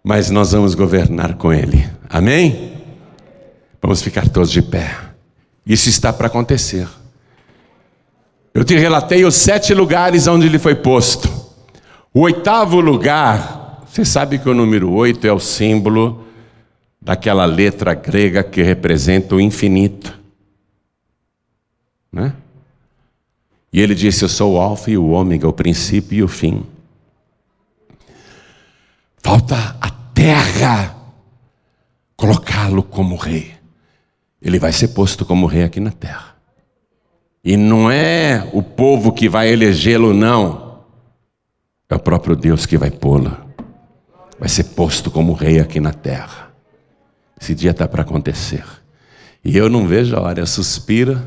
Mas 0.05 0.29
nós 0.29 0.53
vamos 0.53 0.75
governar 0.75 1.37
com 1.37 1.51
ele. 1.51 1.89
Amém? 2.11 2.75
Vamos 3.81 4.03
ficar 4.03 4.29
todos 4.29 4.51
de 4.51 4.61
pé. 4.61 4.95
Isso 5.67 5.89
está 5.89 6.13
para 6.13 6.27
acontecer. 6.27 6.87
Eu 8.53 8.63
te 8.63 8.77
relatei 8.77 9.25
os 9.25 9.37
sete 9.37 9.73
lugares 9.73 10.27
onde 10.27 10.47
ele 10.47 10.59
foi 10.59 10.75
posto. 10.75 11.31
O 12.13 12.21
oitavo 12.21 12.79
lugar, 12.79 13.58
você 13.99 14.05
sabe 14.05 14.39
que 14.39 14.49
o 14.49 14.55
número 14.55 14.93
oito 14.93 15.27
é 15.27 15.33
o 15.33 15.41
símbolo 15.41 16.25
daquela 17.03 17.45
letra 17.45 17.95
grega 17.95 18.45
que 18.45 18.63
representa 18.63 19.35
o 19.35 19.41
infinito. 19.41 20.17
Né? 22.13 22.33
E 23.73 23.81
ele 23.81 23.97
disse: 23.97 24.25
Eu 24.25 24.29
sou 24.29 24.55
o 24.55 24.61
Alfa 24.61 24.93
e 24.93 24.97
o 24.97 25.09
Ômega, 25.09 25.49
o 25.49 25.53
princípio 25.53 26.17
e 26.17 26.23
o 26.23 26.29
fim. 26.29 26.65
Falta 29.17 29.77
a 29.81 29.91
terra 30.15 30.95
colocá-lo 32.17 32.85
como 32.85 33.17
rei. 33.17 33.53
Ele 34.41 34.61
vai 34.61 34.71
ser 34.71 34.89
posto 34.89 35.25
como 35.25 35.47
rei 35.47 35.65
aqui 35.65 35.81
na 35.81 35.91
terra. 35.91 36.37
E 37.43 37.57
não 37.57 37.91
é 37.91 38.49
o 38.53 38.63
povo 38.63 39.13
que 39.13 39.29
vai 39.29 39.49
elegê-lo, 39.49 40.15
não. 40.15 40.85
É 41.89 41.97
o 41.97 41.99
próprio 41.99 42.37
Deus 42.37 42.65
que 42.65 42.79
vai 42.79 42.93
pô-lo. 42.93 43.48
Vai 44.39 44.49
ser 44.49 44.65
posto 44.65 45.11
como 45.11 45.33
rei 45.33 45.59
aqui 45.59 45.81
na 45.81 45.93
terra. 45.93 46.53
Esse 47.41 47.55
dia 47.55 47.73
está 47.73 47.87
para 47.89 48.03
acontecer. 48.03 48.65
E 49.45 49.57
eu 49.57 49.69
não 49.69 49.87
vejo 49.87 50.17
a 50.17 50.21
hora, 50.21 50.41
eu 50.41 50.47
suspiro, 50.47 51.21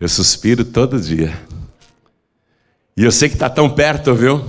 eu 0.00 0.08
suspiro 0.08 0.64
todo 0.64 1.00
dia. 1.00 1.32
E 2.96 3.04
eu 3.04 3.12
sei 3.12 3.28
que 3.28 3.34
está 3.34 3.50
tão 3.50 3.68
perto, 3.68 4.14
viu? 4.14 4.44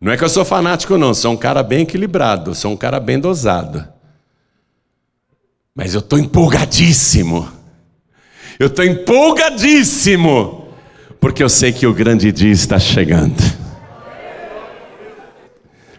Não 0.00 0.12
é 0.12 0.16
que 0.16 0.22
eu 0.22 0.28
sou 0.28 0.44
fanático, 0.44 0.96
não. 0.96 1.12
Sou 1.12 1.32
um 1.32 1.36
cara 1.36 1.62
bem 1.62 1.82
equilibrado, 1.82 2.54
sou 2.54 2.72
um 2.72 2.76
cara 2.76 3.00
bem 3.00 3.18
dosado. 3.18 3.86
Mas 5.74 5.94
eu 5.94 6.00
estou 6.00 6.18
empolgadíssimo. 6.18 7.50
Eu 8.58 8.66
estou 8.66 8.84
empolgadíssimo. 8.84 10.68
Porque 11.20 11.42
eu 11.42 11.48
sei 11.48 11.72
que 11.72 11.86
o 11.86 11.94
grande 11.94 12.30
dia 12.30 12.52
está 12.52 12.78
chegando. 12.78 13.36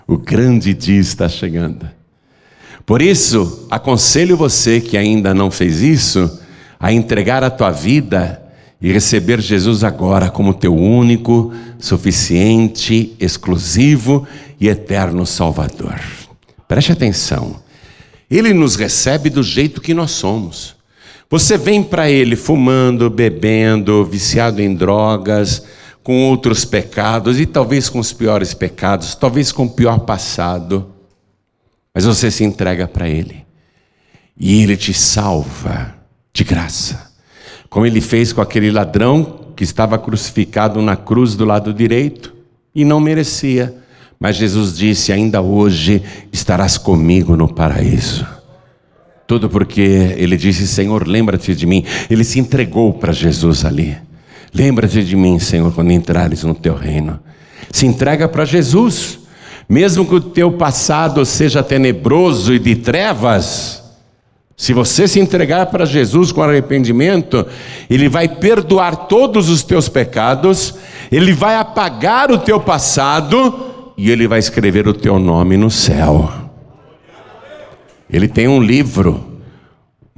O 0.09 0.17
grande 0.17 0.73
dia 0.73 0.99
está 0.99 1.29
chegando. 1.29 1.87
Por 2.83 2.99
isso, 2.99 3.67
aconselho 3.69 4.35
você 4.35 4.81
que 4.81 4.97
ainda 4.97 5.35
não 5.35 5.51
fez 5.51 5.83
isso, 5.83 6.39
a 6.79 6.91
entregar 6.91 7.43
a 7.43 7.49
tua 7.51 7.69
vida 7.69 8.41
e 8.81 8.91
receber 8.91 9.39
Jesus 9.39 9.83
agora 9.83 10.31
como 10.31 10.51
teu 10.55 10.75
único, 10.75 11.53
suficiente, 11.77 13.15
exclusivo 13.19 14.27
e 14.59 14.67
eterno 14.67 15.27
Salvador. 15.27 16.01
Preste 16.67 16.91
atenção. 16.91 17.57
Ele 18.31 18.51
nos 18.51 18.75
recebe 18.75 19.29
do 19.29 19.43
jeito 19.43 19.79
que 19.79 19.93
nós 19.93 20.09
somos. 20.09 20.75
Você 21.29 21.55
vem 21.55 21.83
para 21.83 22.09
Ele 22.09 22.35
fumando, 22.35 23.11
bebendo, 23.11 24.03
viciado 24.05 24.59
em 24.59 24.73
drogas, 24.73 25.63
com 26.09 26.27
outros 26.27 26.65
pecados 26.65 27.39
e 27.39 27.45
talvez 27.45 27.87
com 27.87 27.99
os 27.99 28.11
piores 28.11 28.55
pecados, 28.55 29.13
talvez 29.13 29.51
com 29.51 29.65
o 29.65 29.69
pior 29.69 29.99
passado, 29.99 30.89
mas 31.93 32.03
você 32.03 32.31
se 32.31 32.43
entrega 32.43 32.87
para 32.87 33.07
Ele 33.07 33.45
e 34.35 34.63
Ele 34.63 34.75
te 34.75 34.91
salva 34.91 35.93
de 36.33 36.43
graça 36.43 37.09
como 37.69 37.85
ele 37.85 38.01
fez 38.01 38.33
com 38.33 38.41
aquele 38.41 38.71
ladrão 38.71 39.51
que 39.55 39.63
estava 39.63 39.99
crucificado 39.99 40.81
na 40.81 40.95
cruz 40.95 41.35
do 41.35 41.45
lado 41.45 41.71
direito 41.71 42.33
e 42.73 42.83
não 42.83 42.99
merecia. 42.99 43.75
Mas 44.19 44.35
Jesus 44.35 44.75
disse: 44.75 45.13
Ainda 45.13 45.41
hoje 45.41 46.01
estarás 46.33 46.77
comigo 46.77 47.37
no 47.37 47.47
paraíso. 47.47 48.25
Tudo 49.27 49.49
porque 49.49 50.15
ele 50.17 50.35
disse: 50.35 50.67
Senhor, 50.67 51.07
lembra-te 51.07 51.53
de 51.53 51.67
mim. 51.67 51.85
Ele 52.09 52.23
se 52.23 52.39
entregou 52.39 52.93
para 52.93 53.13
Jesus 53.13 53.63
ali. 53.63 54.08
Lembra-te 54.53 55.03
de 55.03 55.15
mim, 55.15 55.39
Senhor, 55.39 55.73
quando 55.73 55.91
entrares 55.91 56.43
no 56.43 56.53
teu 56.53 56.75
reino. 56.75 57.19
Se 57.71 57.85
entrega 57.85 58.27
para 58.27 58.45
Jesus. 58.45 59.19
Mesmo 59.67 60.03
que 60.05 60.15
o 60.15 60.21
teu 60.21 60.53
passado 60.53 61.23
seja 61.23 61.61
tenebroso 61.61 62.55
e 62.55 62.57
de 62.57 62.75
trevas, 62.75 63.83
se 64.57 64.73
você 64.73 65.07
se 65.07 65.19
entregar 65.19 65.67
para 65.67 65.85
Jesus 65.85 66.31
com 66.31 66.41
arrependimento, 66.41 67.45
Ele 67.87 68.09
vai 68.09 68.27
perdoar 68.27 69.07
todos 69.07 69.47
os 69.47 69.63
teus 69.63 69.87
pecados, 69.87 70.73
Ele 71.11 71.31
vai 71.31 71.55
apagar 71.55 72.31
o 72.31 72.39
teu 72.39 72.59
passado 72.59 73.93
e 73.95 74.09
Ele 74.09 74.27
vai 74.27 74.39
escrever 74.39 74.87
o 74.87 74.93
teu 74.93 75.19
nome 75.19 75.55
no 75.55 75.69
céu. 75.69 76.29
Ele 78.09 78.27
tem 78.27 78.47
um 78.47 78.59
livro 78.59 79.28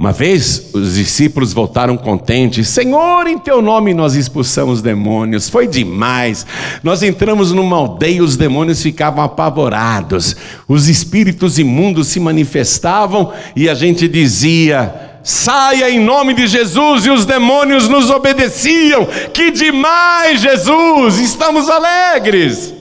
uma 0.01 0.11
vez 0.11 0.71
os 0.73 0.95
discípulos 0.95 1.53
voltaram 1.53 1.95
contentes: 1.95 2.67
Senhor, 2.69 3.27
em 3.27 3.37
teu 3.37 3.61
nome 3.61 3.93
nós 3.93 4.15
expulsamos 4.15 4.81
demônios. 4.81 5.47
Foi 5.47 5.67
demais. 5.67 6.43
Nós 6.81 7.03
entramos 7.03 7.51
numa 7.51 7.77
aldeia 7.77 8.15
e 8.15 8.21
os 8.21 8.35
demônios 8.35 8.81
ficavam 8.81 9.23
apavorados. 9.23 10.35
Os 10.67 10.89
espíritos 10.89 11.59
imundos 11.59 12.07
se 12.07 12.19
manifestavam 12.19 13.31
e 13.55 13.69
a 13.69 13.75
gente 13.75 14.07
dizia: 14.07 15.19
Saia 15.21 15.91
em 15.91 15.99
nome 15.99 16.33
de 16.33 16.47
Jesus, 16.47 17.05
e 17.05 17.11
os 17.11 17.23
demônios 17.23 17.87
nos 17.87 18.09
obedeciam. 18.09 19.07
Que 19.31 19.51
demais, 19.51 20.41
Jesus! 20.41 21.19
Estamos 21.19 21.69
alegres. 21.69 22.73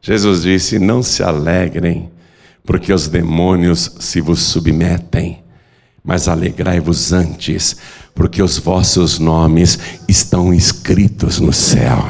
Jesus 0.00 0.40
disse: 0.40 0.78
Não 0.78 1.02
se 1.02 1.22
alegrem, 1.22 2.08
porque 2.64 2.90
os 2.90 3.06
demônios 3.06 3.96
se 4.00 4.22
vos 4.22 4.40
submetem 4.40 5.43
mas 6.04 6.28
alegrai-vos 6.28 7.14
antes, 7.14 7.78
porque 8.14 8.42
os 8.42 8.58
vossos 8.58 9.18
nomes 9.18 9.78
estão 10.06 10.52
escritos 10.52 11.40
no 11.40 11.50
céu. 11.50 12.04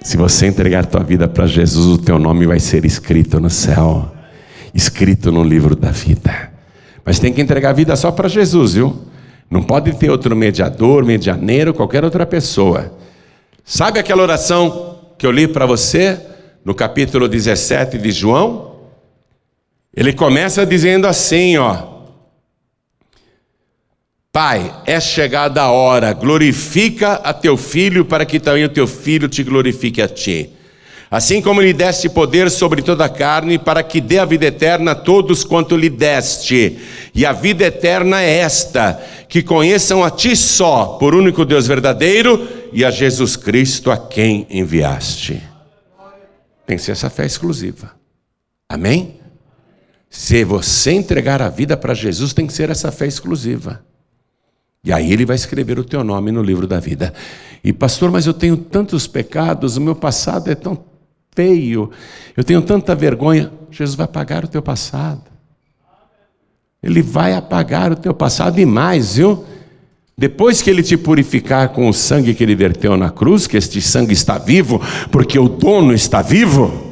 Se 0.00 0.16
você 0.16 0.46
entregar 0.46 0.86
tua 0.86 1.02
vida 1.02 1.26
para 1.26 1.48
Jesus, 1.48 1.98
o 1.98 1.98
teu 1.98 2.20
nome 2.20 2.46
vai 2.46 2.60
ser 2.60 2.84
escrito 2.84 3.40
no 3.40 3.50
céu, 3.50 4.12
escrito 4.72 5.32
no 5.32 5.42
livro 5.42 5.74
da 5.74 5.90
vida. 5.90 6.52
Mas 7.04 7.18
tem 7.18 7.32
que 7.32 7.40
entregar 7.40 7.70
a 7.70 7.72
vida 7.72 7.96
só 7.96 8.12
para 8.12 8.28
Jesus, 8.28 8.74
viu? 8.74 8.96
Não 9.50 9.64
pode 9.64 9.92
ter 9.96 10.08
outro 10.08 10.36
mediador, 10.36 11.04
medianeiro, 11.04 11.74
qualquer 11.74 12.04
outra 12.04 12.24
pessoa. 12.24 12.96
Sabe 13.64 13.98
aquela 13.98 14.22
oração 14.22 15.00
que 15.18 15.26
eu 15.26 15.32
li 15.32 15.48
para 15.48 15.66
você 15.66 16.20
no 16.64 16.76
capítulo 16.76 17.28
17 17.28 17.98
de 17.98 18.12
João? 18.12 18.65
Ele 19.96 20.12
começa 20.12 20.66
dizendo 20.66 21.06
assim, 21.06 21.56
ó: 21.56 21.96
Pai, 24.30 24.70
é 24.84 25.00
chegada 25.00 25.62
a 25.62 25.70
hora, 25.70 26.12
glorifica 26.12 27.14
a 27.14 27.32
teu 27.32 27.56
filho 27.56 28.04
para 28.04 28.26
que 28.26 28.38
também 28.38 28.64
o 28.64 28.68
teu 28.68 28.86
filho 28.86 29.26
te 29.26 29.42
glorifique 29.42 30.02
a 30.02 30.06
ti. 30.06 30.50
Assim 31.10 31.40
como 31.40 31.62
lhe 31.62 31.72
deste 31.72 32.08
poder 32.10 32.50
sobre 32.50 32.82
toda 32.82 33.06
a 33.06 33.08
carne, 33.08 33.58
para 33.58 33.82
que 33.82 34.00
dê 34.00 34.18
a 34.18 34.26
vida 34.26 34.44
eterna 34.44 34.90
a 34.90 34.94
todos 34.94 35.44
quanto 35.44 35.76
lhe 35.76 35.88
deste. 35.88 36.78
E 37.14 37.24
a 37.24 37.32
vida 37.32 37.64
eterna 37.64 38.20
é 38.20 38.38
esta: 38.38 39.00
que 39.26 39.42
conheçam 39.42 40.04
a 40.04 40.10
ti 40.10 40.36
só, 40.36 40.98
por 40.98 41.14
único 41.14 41.42
Deus 41.42 41.66
verdadeiro, 41.66 42.46
e 42.70 42.84
a 42.84 42.90
Jesus 42.90 43.36
Cristo 43.36 43.90
a 43.90 43.96
quem 43.96 44.46
enviaste. 44.50 45.42
Tem 46.66 46.76
que 46.76 46.82
ser 46.82 46.92
essa 46.92 47.08
fé 47.08 47.24
exclusiva. 47.24 47.92
Amém? 48.68 49.25
Se 50.08 50.44
você 50.44 50.92
entregar 50.92 51.42
a 51.42 51.48
vida 51.48 51.76
para 51.76 51.94
Jesus, 51.94 52.32
tem 52.32 52.46
que 52.46 52.52
ser 52.52 52.70
essa 52.70 52.90
fé 52.90 53.06
exclusiva. 53.06 53.84
E 54.82 54.92
aí 54.92 55.12
ele 55.12 55.26
vai 55.26 55.34
escrever 55.34 55.78
o 55.78 55.84
teu 55.84 56.04
nome 56.04 56.30
no 56.30 56.42
livro 56.42 56.66
da 56.66 56.78
vida. 56.78 57.12
E 57.62 57.72
pastor, 57.72 58.10
mas 58.10 58.26
eu 58.26 58.32
tenho 58.32 58.56
tantos 58.56 59.06
pecados, 59.06 59.76
o 59.76 59.80
meu 59.80 59.96
passado 59.96 60.48
é 60.48 60.54
tão 60.54 60.78
feio, 61.34 61.90
eu 62.36 62.44
tenho 62.44 62.62
tanta 62.62 62.94
vergonha. 62.94 63.50
Jesus 63.70 63.96
vai 63.96 64.04
apagar 64.04 64.44
o 64.44 64.48
teu 64.48 64.62
passado. 64.62 65.24
Ele 66.80 67.02
vai 67.02 67.34
apagar 67.34 67.90
o 67.90 67.96
teu 67.96 68.14
passado 68.14 68.60
e 68.60 68.64
mais, 68.64 69.16
viu? 69.16 69.44
Depois 70.16 70.62
que 70.62 70.70
ele 70.70 70.84
te 70.84 70.96
purificar 70.96 71.70
com 71.70 71.88
o 71.88 71.92
sangue 71.92 72.32
que 72.32 72.44
ele 72.44 72.54
verteu 72.54 72.96
na 72.96 73.10
cruz, 73.10 73.46
que 73.46 73.56
este 73.56 73.82
sangue 73.82 74.12
está 74.12 74.38
vivo, 74.38 74.80
porque 75.10 75.38
o 75.38 75.48
dono 75.48 75.92
está 75.92 76.22
vivo. 76.22 76.85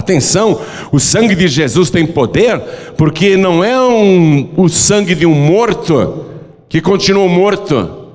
Atenção, 0.00 0.58
o 0.90 0.98
sangue 0.98 1.34
de 1.34 1.46
Jesus 1.46 1.90
tem 1.90 2.06
poder, 2.06 2.58
porque 2.96 3.36
não 3.36 3.62
é 3.62 3.78
um, 3.78 4.48
o 4.56 4.66
sangue 4.66 5.14
de 5.14 5.26
um 5.26 5.34
morto 5.34 6.24
que 6.70 6.80
continuou 6.80 7.28
morto. 7.28 8.08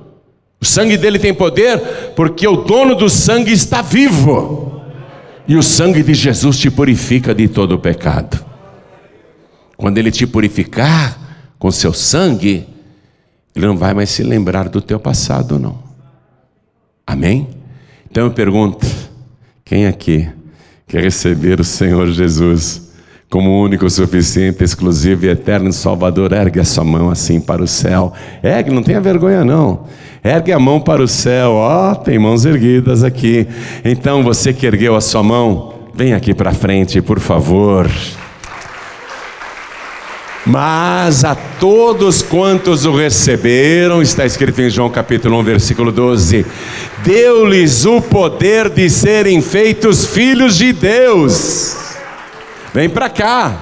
O 0.60 0.64
sangue 0.64 0.96
dele 0.96 1.16
tem 1.16 1.32
poder, 1.32 1.78
porque 2.16 2.46
o 2.48 2.56
dono 2.56 2.96
do 2.96 3.08
sangue 3.08 3.52
está 3.52 3.82
vivo. 3.82 4.82
E 5.46 5.54
o 5.54 5.62
sangue 5.62 6.02
de 6.02 6.12
Jesus 6.12 6.58
te 6.58 6.68
purifica 6.72 7.32
de 7.32 7.46
todo 7.46 7.76
o 7.76 7.78
pecado. 7.78 8.44
Quando 9.76 9.98
ele 9.98 10.10
te 10.10 10.26
purificar 10.26 11.16
com 11.56 11.70
seu 11.70 11.92
sangue, 11.92 12.66
ele 13.54 13.64
não 13.64 13.76
vai 13.76 13.94
mais 13.94 14.10
se 14.10 14.24
lembrar 14.24 14.68
do 14.68 14.80
teu 14.80 14.98
passado, 14.98 15.56
não. 15.56 15.78
Amém? 17.06 17.46
Então 18.10 18.24
eu 18.24 18.32
pergunto: 18.32 18.84
quem 19.64 19.86
aqui 19.86 20.28
quer 20.88 21.02
receber 21.02 21.60
o 21.60 21.64
Senhor 21.64 22.06
Jesus 22.08 22.86
como 23.28 23.60
único, 23.60 23.90
suficiente, 23.90 24.62
exclusivo 24.62 25.26
e 25.26 25.28
eterno 25.28 25.72
Salvador? 25.72 26.32
Ergue 26.32 26.60
a 26.60 26.64
sua 26.64 26.84
mão 26.84 27.10
assim 27.10 27.40
para 27.40 27.62
o 27.62 27.66
céu. 27.66 28.12
Ergue, 28.42 28.70
não 28.70 28.82
tenha 28.82 29.00
vergonha, 29.00 29.44
não. 29.44 29.84
Ergue 30.22 30.52
a 30.52 30.58
mão 30.58 30.80
para 30.80 31.02
o 31.02 31.08
céu. 31.08 31.52
Ó, 31.52 31.92
oh, 31.92 31.96
tem 31.96 32.18
mãos 32.18 32.44
erguidas 32.44 33.02
aqui. 33.02 33.46
Então 33.84 34.22
você 34.22 34.52
que 34.52 34.66
ergueu 34.66 34.94
a 34.94 35.00
sua 35.00 35.22
mão, 35.22 35.74
vem 35.94 36.14
aqui 36.14 36.32
para 36.34 36.52
frente, 36.52 37.02
por 37.02 37.18
favor. 37.18 37.90
Mas 40.46 41.24
a 41.24 41.34
todos 41.34 42.22
quantos 42.22 42.84
o 42.84 42.94
receberam, 42.94 44.00
está 44.00 44.24
escrito 44.24 44.62
em 44.62 44.70
João 44.70 44.88
capítulo 44.88 45.36
1, 45.40 45.42
versículo 45.42 45.90
12: 45.90 46.46
deu-lhes 47.02 47.84
o 47.84 48.00
poder 48.00 48.70
de 48.70 48.88
serem 48.88 49.42
feitos 49.42 50.06
filhos 50.06 50.56
de 50.56 50.72
Deus. 50.72 51.76
Vem 52.72 52.88
para 52.88 53.08
cá, 53.08 53.56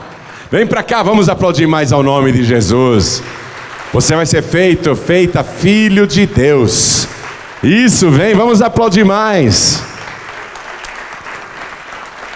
vem 0.51 0.67
para 0.67 0.83
cá, 0.83 1.03
vamos 1.03 1.31
aplaudir 1.31 1.67
mais 1.67 1.91
ao 1.91 2.03
nome 2.03 2.33
de 2.33 2.45
Jesus. 2.45 3.23
Você 3.91 4.15
vai 4.15 4.27
ser 4.27 4.43
feito, 4.43 4.95
feita 4.95 5.43
filho 5.43 6.07
de 6.07 6.27
Deus. 6.27 7.09
Isso, 7.63 8.11
vem, 8.11 8.35
vamos 8.35 8.61
aplaudir 8.61 9.05
mais. 9.05 9.83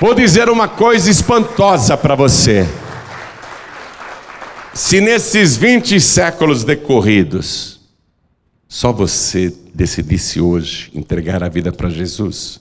Vou 0.00 0.14
dizer 0.14 0.48
uma 0.48 0.68
coisa 0.68 1.10
espantosa 1.10 1.98
para 1.98 2.14
você. 2.14 2.66
Se 4.78 5.00
nesses 5.00 5.56
20 5.56 6.00
séculos 6.00 6.62
decorridos, 6.62 7.80
só 8.68 8.92
você 8.92 9.50
decidisse 9.74 10.40
hoje 10.40 10.88
entregar 10.94 11.42
a 11.42 11.48
vida 11.48 11.72
para 11.72 11.90
Jesus, 11.90 12.60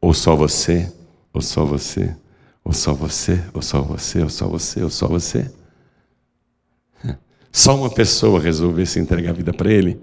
ou 0.00 0.12
só 0.12 0.34
você, 0.34 0.92
ou 1.32 1.40
só 1.40 1.64
você, 1.64 2.16
ou 2.64 2.72
só 2.72 2.92
você, 2.94 3.40
ou 3.54 3.62
só 3.62 3.80
você, 3.80 4.22
ou 4.22 4.28
só 4.28 4.48
você, 4.48 4.82
ou 4.82 4.90
só 4.90 5.06
você, 5.06 5.50
só 7.52 7.76
uma 7.76 7.90
pessoa 7.90 8.40
resolvesse 8.40 8.98
entregar 8.98 9.30
a 9.30 9.34
vida 9.34 9.52
para 9.52 9.72
Ele, 9.72 10.00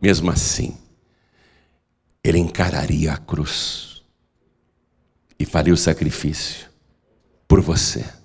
mesmo 0.00 0.30
assim, 0.30 0.78
Ele 2.22 2.38
encararia 2.38 3.14
a 3.14 3.18
cruz 3.18 4.00
e 5.40 5.44
faria 5.44 5.74
o 5.74 5.76
sacrifício 5.76 6.68
por 7.48 7.60
você. 7.60 8.21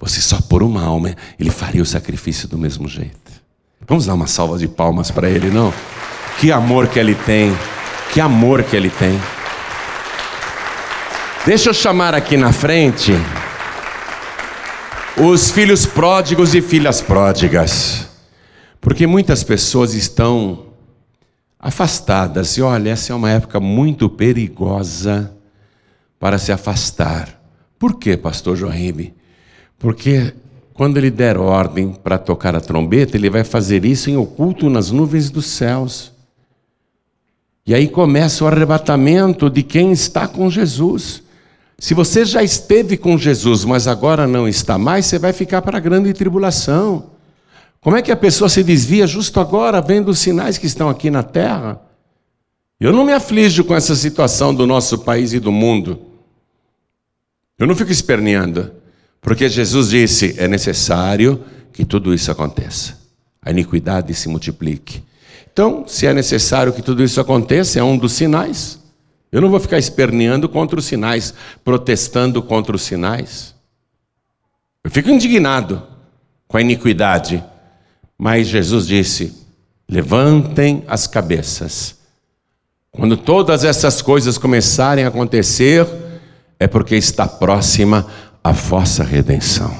Você 0.00 0.20
só 0.20 0.40
por 0.40 0.62
uma 0.62 0.82
alma, 0.82 1.14
ele 1.38 1.50
faria 1.50 1.82
o 1.82 1.86
sacrifício 1.86 2.48
do 2.48 2.56
mesmo 2.56 2.88
jeito. 2.88 3.30
Vamos 3.86 4.06
dar 4.06 4.14
uma 4.14 4.26
salva 4.26 4.56
de 4.56 4.66
palmas 4.66 5.10
para 5.10 5.28
ele, 5.28 5.50
não? 5.50 5.72
Que 6.38 6.50
amor 6.50 6.88
que 6.88 6.98
ele 6.98 7.14
tem. 7.14 7.54
Que 8.12 8.20
amor 8.20 8.62
que 8.62 8.74
ele 8.74 8.88
tem. 8.88 9.20
Deixa 11.44 11.70
eu 11.70 11.74
chamar 11.74 12.14
aqui 12.14 12.36
na 12.36 12.52
frente 12.52 13.12
os 15.16 15.50
filhos 15.50 15.84
pródigos 15.84 16.54
e 16.54 16.62
filhas 16.62 17.02
pródigas. 17.02 18.08
Porque 18.80 19.06
muitas 19.06 19.44
pessoas 19.44 19.92
estão 19.92 20.66
afastadas. 21.58 22.56
E 22.56 22.62
olha, 22.62 22.90
essa 22.90 23.12
é 23.12 23.16
uma 23.16 23.30
época 23.30 23.60
muito 23.60 24.08
perigosa 24.08 25.30
para 26.18 26.38
se 26.38 26.52
afastar. 26.52 27.28
Por 27.78 27.98
quê, 27.98 28.16
pastor 28.16 28.56
Joaime? 28.56 29.19
Porque 29.80 30.34
quando 30.74 30.98
ele 30.98 31.10
der 31.10 31.38
ordem 31.38 31.92
para 31.92 32.18
tocar 32.18 32.54
a 32.54 32.60
trombeta, 32.60 33.16
ele 33.16 33.30
vai 33.30 33.42
fazer 33.42 33.84
isso 33.84 34.10
em 34.10 34.16
oculto 34.16 34.68
nas 34.68 34.90
nuvens 34.90 35.30
dos 35.30 35.46
céus. 35.46 36.12
E 37.66 37.74
aí 37.74 37.88
começa 37.88 38.44
o 38.44 38.46
arrebatamento 38.46 39.48
de 39.48 39.62
quem 39.62 39.90
está 39.90 40.28
com 40.28 40.50
Jesus. 40.50 41.22
Se 41.78 41.94
você 41.94 42.26
já 42.26 42.42
esteve 42.42 42.98
com 42.98 43.16
Jesus, 43.16 43.64
mas 43.64 43.88
agora 43.88 44.26
não 44.26 44.46
está 44.46 44.76
mais, 44.76 45.06
você 45.06 45.18
vai 45.18 45.32
ficar 45.32 45.62
para 45.62 45.78
a 45.78 45.80
grande 45.80 46.12
tribulação. 46.12 47.10
Como 47.80 47.96
é 47.96 48.02
que 48.02 48.12
a 48.12 48.16
pessoa 48.16 48.50
se 48.50 48.62
desvia 48.62 49.06
justo 49.06 49.40
agora, 49.40 49.80
vendo 49.80 50.10
os 50.10 50.18
sinais 50.18 50.58
que 50.58 50.66
estão 50.66 50.90
aqui 50.90 51.10
na 51.10 51.22
terra? 51.22 51.80
Eu 52.78 52.92
não 52.92 53.04
me 53.04 53.14
aflijo 53.14 53.64
com 53.64 53.74
essa 53.74 53.94
situação 53.94 54.54
do 54.54 54.66
nosso 54.66 54.98
país 54.98 55.32
e 55.32 55.40
do 55.40 55.50
mundo. 55.50 56.00
Eu 57.58 57.66
não 57.66 57.74
fico 57.74 57.90
esperneando. 57.90 58.79
Porque 59.20 59.48
Jesus 59.48 59.90
disse: 59.90 60.34
é 60.38 60.48
necessário 60.48 61.44
que 61.72 61.84
tudo 61.84 62.14
isso 62.14 62.30
aconteça, 62.30 62.98
a 63.42 63.50
iniquidade 63.50 64.14
se 64.14 64.28
multiplique. 64.28 65.02
Então, 65.52 65.84
se 65.86 66.06
é 66.06 66.14
necessário 66.14 66.72
que 66.72 66.82
tudo 66.82 67.02
isso 67.02 67.20
aconteça, 67.20 67.78
é 67.78 67.82
um 67.82 67.98
dos 67.98 68.12
sinais. 68.12 68.78
Eu 69.32 69.40
não 69.40 69.50
vou 69.50 69.60
ficar 69.60 69.78
esperneando 69.78 70.48
contra 70.48 70.78
os 70.78 70.84
sinais, 70.84 71.34
protestando 71.64 72.42
contra 72.42 72.74
os 72.74 72.82
sinais. 72.82 73.54
Eu 74.82 74.90
fico 74.90 75.10
indignado 75.10 75.82
com 76.48 76.56
a 76.56 76.60
iniquidade. 76.60 77.42
Mas 78.18 78.48
Jesus 78.48 78.86
disse: 78.86 79.32
levantem 79.88 80.84
as 80.86 81.06
cabeças. 81.06 81.96
Quando 82.90 83.16
todas 83.16 83.64
essas 83.64 84.02
coisas 84.02 84.36
começarem 84.36 85.04
a 85.04 85.08
acontecer, 85.08 85.86
é 86.58 86.66
porque 86.66 86.96
está 86.96 87.26
próxima 87.26 88.06
a 88.42 88.52
vossa 88.52 89.04
redenção. 89.04 89.74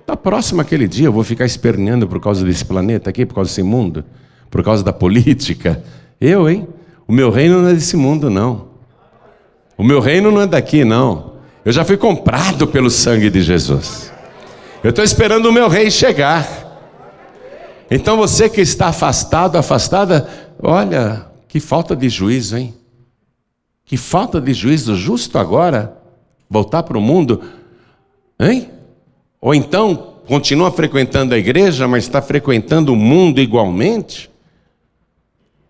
Está 0.00 0.16
próximo 0.16 0.60
aquele 0.60 0.86
dia, 0.86 1.06
eu 1.06 1.12
vou 1.12 1.24
ficar 1.24 1.46
esperneando 1.46 2.06
por 2.06 2.20
causa 2.20 2.44
desse 2.44 2.64
planeta 2.64 3.08
aqui, 3.10 3.24
por 3.24 3.34
causa 3.34 3.50
desse 3.50 3.62
mundo, 3.62 4.04
por 4.50 4.62
causa 4.62 4.82
da 4.82 4.92
política. 4.92 5.82
Eu, 6.20 6.48
hein? 6.48 6.68
O 7.06 7.12
meu 7.12 7.30
reino 7.30 7.62
não 7.62 7.68
é 7.68 7.74
desse 7.74 7.96
mundo, 7.96 8.28
não. 8.30 8.68
O 9.76 9.82
meu 9.82 10.00
reino 10.00 10.30
não 10.30 10.42
é 10.42 10.46
daqui, 10.46 10.84
não. 10.84 11.34
Eu 11.64 11.72
já 11.72 11.84
fui 11.84 11.96
comprado 11.96 12.66
pelo 12.66 12.90
sangue 12.90 13.30
de 13.30 13.42
Jesus. 13.42 14.12
Eu 14.82 14.90
estou 14.90 15.04
esperando 15.04 15.46
o 15.46 15.52
meu 15.52 15.68
rei 15.68 15.90
chegar. 15.90 16.46
Então 17.90 18.16
você 18.16 18.48
que 18.48 18.60
está 18.60 18.88
afastado, 18.88 19.56
afastada, 19.56 20.28
olha, 20.62 21.26
que 21.48 21.60
falta 21.60 21.96
de 21.96 22.08
juízo, 22.08 22.56
hein? 22.56 22.74
Que 23.84 23.96
falta 23.96 24.40
de 24.40 24.52
juízo 24.52 24.94
justo 24.94 25.38
agora 25.38 26.03
voltar 26.54 26.84
para 26.84 26.96
o 26.96 27.00
mundo, 27.00 27.42
hein? 28.38 28.70
Ou 29.40 29.52
então 29.52 30.14
continua 30.26 30.70
frequentando 30.70 31.34
a 31.34 31.38
igreja, 31.38 31.88
mas 31.88 32.04
está 32.04 32.22
frequentando 32.22 32.92
o 32.92 32.96
mundo 32.96 33.40
igualmente? 33.40 34.30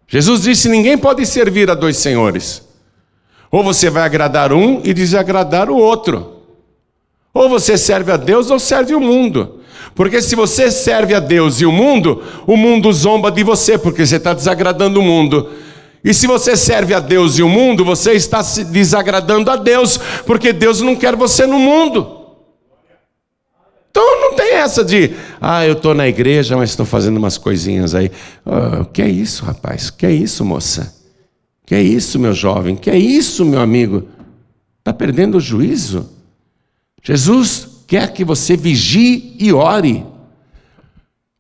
Jesus 0.07 0.43
disse: 0.43 0.69
ninguém 0.69 0.99
pode 0.99 1.25
servir 1.25 1.71
a 1.71 1.75
dois 1.75 1.97
senhores. 1.97 2.63
Ou 3.51 3.65
você 3.65 3.89
vai 3.89 4.03
agradar 4.03 4.53
um 4.53 4.83
e 4.85 4.93
desagradar 4.93 5.71
o 5.71 5.77
outro. 5.77 6.43
Ou 7.33 7.49
você 7.49 7.79
serve 7.79 8.13
a 8.13 8.17
Deus 8.17 8.51
ou 8.51 8.59
serve 8.59 8.95
o 8.95 9.01
mundo. 9.01 9.61
Porque 9.95 10.21
se 10.21 10.37
você 10.37 10.71
serve 10.71 11.15
a 11.15 11.21
Deus 11.21 11.61
e 11.61 11.67
o 11.67 11.73
mundo, 11.73 12.23
o 12.47 12.57
mundo 12.57 12.93
zomba 12.93 13.31
de 13.31 13.43
você, 13.43 13.79
porque 13.79 14.05
você 14.05 14.17
está 14.17 14.35
desagradando 14.35 15.01
o 15.01 15.03
mundo. 15.03 15.51
E 16.05 16.13
se 16.13 16.27
você 16.27 16.55
serve 16.55 16.93
a 16.93 17.01
Deus 17.01 17.39
e 17.39 17.43
o 17.43 17.49
mundo, 17.49 17.83
você 17.83 18.13
está 18.13 18.43
se 18.43 18.63
desagradando 18.63 19.51
a 19.51 19.57
Deus, 19.57 19.97
porque 20.27 20.53
Deus 20.53 20.83
não 20.83 20.95
quer 20.95 21.17
você 21.17 21.47
no 21.47 21.59
mundo. 21.59 22.21
Então 23.91 24.21
não 24.21 24.35
tem 24.35 24.55
essa 24.57 24.85
de, 24.85 25.13
ah, 25.41 25.65
eu 25.65 25.73
estou 25.73 25.95
na 25.95 26.07
igreja, 26.07 26.59
mas 26.59 26.71
estou 26.71 26.85
fazendo 26.85 27.17
umas 27.17 27.39
coisinhas 27.39 27.95
aí. 27.95 28.11
O 28.45 28.83
oh, 28.83 28.85
que 28.85 29.01
é 29.01 29.09
isso, 29.09 29.47
rapaz? 29.47 29.89
O 29.89 29.95
que 29.95 30.05
é 30.05 30.11
isso, 30.11 30.45
moça? 30.45 30.95
O 31.63 31.67
que 31.67 31.75
é 31.75 31.83
isso, 31.83 32.19
meu 32.19 32.35
jovem? 32.35 32.75
O 32.75 32.79
que 32.79 32.91
é 32.91 32.99
isso, 32.99 33.43
meu 33.43 33.61
amigo? 33.61 34.07
Está 34.81 34.93
perdendo 34.93 35.39
o 35.39 35.41
juízo? 35.41 36.11
Jesus 37.03 37.67
quer 37.87 38.13
que 38.13 38.25
você 38.25 38.57
vigie 38.57 39.37
e 39.39 39.55
ore. 39.55 40.05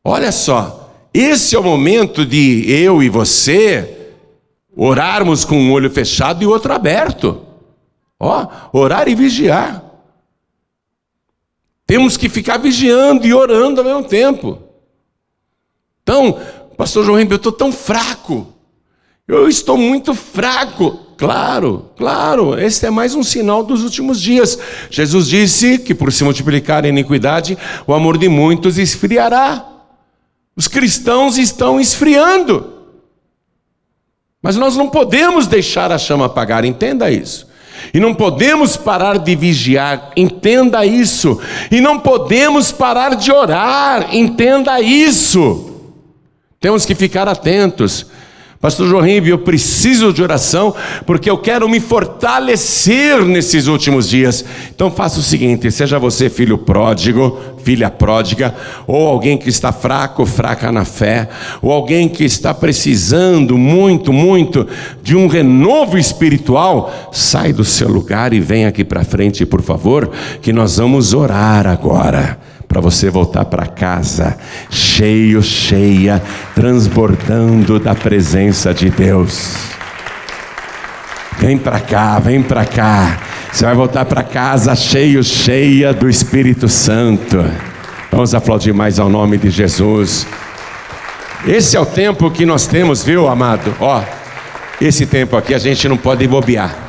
Olha 0.02 0.32
só, 0.32 0.90
esse 1.12 1.54
é 1.54 1.58
o 1.58 1.62
momento 1.62 2.24
de 2.24 2.64
eu 2.70 3.02
e 3.02 3.10
você 3.10 3.93
Orarmos 4.76 5.44
com 5.44 5.56
um 5.56 5.72
olho 5.72 5.90
fechado 5.90 6.42
e 6.42 6.46
outro 6.46 6.72
aberto. 6.72 7.42
Ó, 8.18 8.46
orar 8.72 9.08
e 9.08 9.14
vigiar. 9.14 9.82
Temos 11.86 12.16
que 12.16 12.28
ficar 12.28 12.56
vigiando 12.56 13.26
e 13.26 13.34
orando 13.34 13.80
ao 13.80 13.86
mesmo 13.86 14.04
tempo. 14.04 14.58
Então, 16.02 16.38
pastor 16.76 17.04
João 17.04 17.20
eu 17.20 17.36
estou 17.36 17.52
tão 17.52 17.70
fraco. 17.70 18.52
Eu 19.26 19.48
estou 19.48 19.76
muito 19.76 20.14
fraco. 20.14 21.00
Claro, 21.16 21.90
claro, 21.96 22.58
esse 22.58 22.84
é 22.84 22.90
mais 22.90 23.14
um 23.14 23.22
sinal 23.22 23.62
dos 23.62 23.84
últimos 23.84 24.20
dias. 24.20 24.58
Jesus 24.90 25.28
disse 25.28 25.78
que 25.78 25.94
por 25.94 26.12
se 26.12 26.24
multiplicar 26.24 26.84
a 26.84 26.88
iniquidade, 26.88 27.56
o 27.86 27.94
amor 27.94 28.18
de 28.18 28.28
muitos 28.28 28.78
esfriará. 28.78 29.64
Os 30.56 30.66
cristãos 30.66 31.38
estão 31.38 31.80
esfriando. 31.80 32.73
Mas 34.44 34.56
nós 34.56 34.76
não 34.76 34.90
podemos 34.90 35.46
deixar 35.46 35.90
a 35.90 35.96
chama 35.96 36.26
apagar, 36.26 36.66
entenda 36.66 37.10
isso. 37.10 37.48
E 37.94 37.98
não 37.98 38.14
podemos 38.14 38.76
parar 38.76 39.16
de 39.18 39.34
vigiar, 39.34 40.10
entenda 40.14 40.84
isso. 40.84 41.40
E 41.70 41.80
não 41.80 41.98
podemos 41.98 42.70
parar 42.70 43.16
de 43.16 43.32
orar, 43.32 44.14
entenda 44.14 44.82
isso. 44.82 45.80
Temos 46.60 46.84
que 46.84 46.94
ficar 46.94 47.26
atentos. 47.26 48.04
Pastor 48.60 48.88
João 48.88 49.06
eu 49.06 49.38
preciso 49.38 50.12
de 50.12 50.22
oração 50.22 50.74
porque 51.06 51.28
eu 51.28 51.36
quero 51.36 51.68
me 51.68 51.80
fortalecer 51.80 53.22
nesses 53.24 53.66
últimos 53.66 54.08
dias. 54.08 54.44
Então 54.74 54.90
faça 54.90 55.20
o 55.20 55.22
seguinte: 55.22 55.70
seja 55.70 55.98
você 55.98 56.30
filho 56.30 56.56
pródigo, 56.56 57.38
filha 57.62 57.90
pródiga, 57.90 58.54
ou 58.86 59.06
alguém 59.06 59.36
que 59.36 59.48
está 59.48 59.72
fraco, 59.72 60.24
fraca 60.24 60.72
na 60.72 60.84
fé, 60.84 61.28
ou 61.60 61.72
alguém 61.72 62.08
que 62.08 62.24
está 62.24 62.54
precisando 62.54 63.58
muito, 63.58 64.12
muito 64.12 64.66
de 65.02 65.16
um 65.16 65.26
renovo 65.26 65.98
espiritual, 65.98 67.10
sai 67.12 67.52
do 67.52 67.64
seu 67.64 67.88
lugar 67.88 68.32
e 68.32 68.40
vem 68.40 68.66
aqui 68.66 68.84
para 68.84 69.04
frente, 69.04 69.44
por 69.44 69.62
favor, 69.62 70.10
que 70.40 70.52
nós 70.52 70.76
vamos 70.78 71.12
orar 71.12 71.66
agora 71.66 72.53
para 72.74 72.80
você 72.80 73.08
voltar 73.08 73.44
para 73.44 73.66
casa 73.66 74.36
cheio, 74.68 75.40
cheia, 75.40 76.20
transbordando 76.56 77.78
da 77.78 77.94
presença 77.94 78.74
de 78.74 78.90
Deus. 78.90 79.54
Vem 81.38 81.56
para 81.56 81.78
cá, 81.78 82.18
vem 82.18 82.42
para 82.42 82.64
cá. 82.64 83.16
Você 83.52 83.64
vai 83.64 83.76
voltar 83.76 84.04
para 84.06 84.24
casa 84.24 84.74
cheio, 84.74 85.22
cheia 85.22 85.94
do 85.94 86.10
Espírito 86.10 86.68
Santo. 86.68 87.44
Vamos 88.10 88.34
aplaudir 88.34 88.74
mais 88.74 88.98
ao 88.98 89.08
nome 89.08 89.38
de 89.38 89.50
Jesus. 89.50 90.26
Esse 91.46 91.76
é 91.76 91.80
o 91.80 91.86
tempo 91.86 92.28
que 92.28 92.44
nós 92.44 92.66
temos, 92.66 93.04
viu, 93.04 93.28
amado? 93.28 93.72
Ó, 93.78 94.02
esse 94.80 95.06
tempo 95.06 95.36
aqui 95.36 95.54
a 95.54 95.58
gente 95.58 95.88
não 95.88 95.96
pode 95.96 96.26
bobear. 96.26 96.83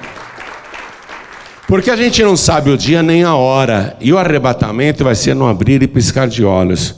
Porque 1.67 1.89
a 1.89 1.95
gente 1.95 2.21
não 2.21 2.37
sabe 2.37 2.69
o 2.69 2.77
dia 2.77 3.01
nem 3.01 3.23
a 3.23 3.35
hora, 3.35 3.97
e 3.99 4.13
o 4.13 4.17
arrebatamento 4.19 5.03
vai 5.03 5.15
ser 5.15 5.33
no 5.33 5.47
abrir 5.47 5.81
e 5.81 5.87
piscar 5.87 6.27
de 6.27 6.45
olhos. 6.45 6.95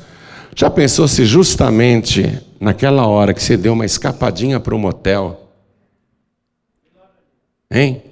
Já 0.53 0.69
pensou 0.69 1.07
se 1.07 1.25
justamente 1.25 2.41
naquela 2.59 3.07
hora 3.07 3.33
que 3.33 3.41
você 3.41 3.55
deu 3.55 3.73
uma 3.73 3.85
escapadinha 3.85 4.59
para 4.59 4.75
o 4.75 4.79
motel, 4.79 5.49
hein? 7.71 8.03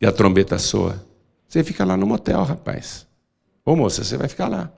E 0.00 0.06
a 0.06 0.12
trombeta 0.12 0.58
soa. 0.58 1.04
Você 1.48 1.64
fica 1.64 1.84
lá 1.84 1.96
no 1.96 2.06
motel, 2.06 2.42
rapaz. 2.44 3.06
Ô 3.64 3.74
moça, 3.74 4.04
você 4.04 4.16
vai 4.16 4.28
ficar 4.28 4.46
lá. 4.46 4.70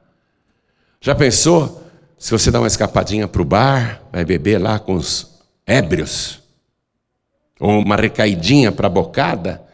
Já 1.01 1.15
pensou 1.15 1.83
se 2.17 2.31
você 2.31 2.51
dá 2.51 2.59
uma 2.59 2.67
escapadinha 2.67 3.29
para 3.29 3.43
o 3.43 3.45
bar, 3.45 4.01
vai 4.11 4.25
beber 4.25 4.59
lá 4.59 4.79
com 4.79 4.95
os 4.95 5.43
ébrios? 5.67 6.41
Ou 7.61 7.81
uma 7.81 7.97
recaidinha 7.97 8.73
para 8.73 8.87
a 8.87 8.91
bocada? 8.91 9.66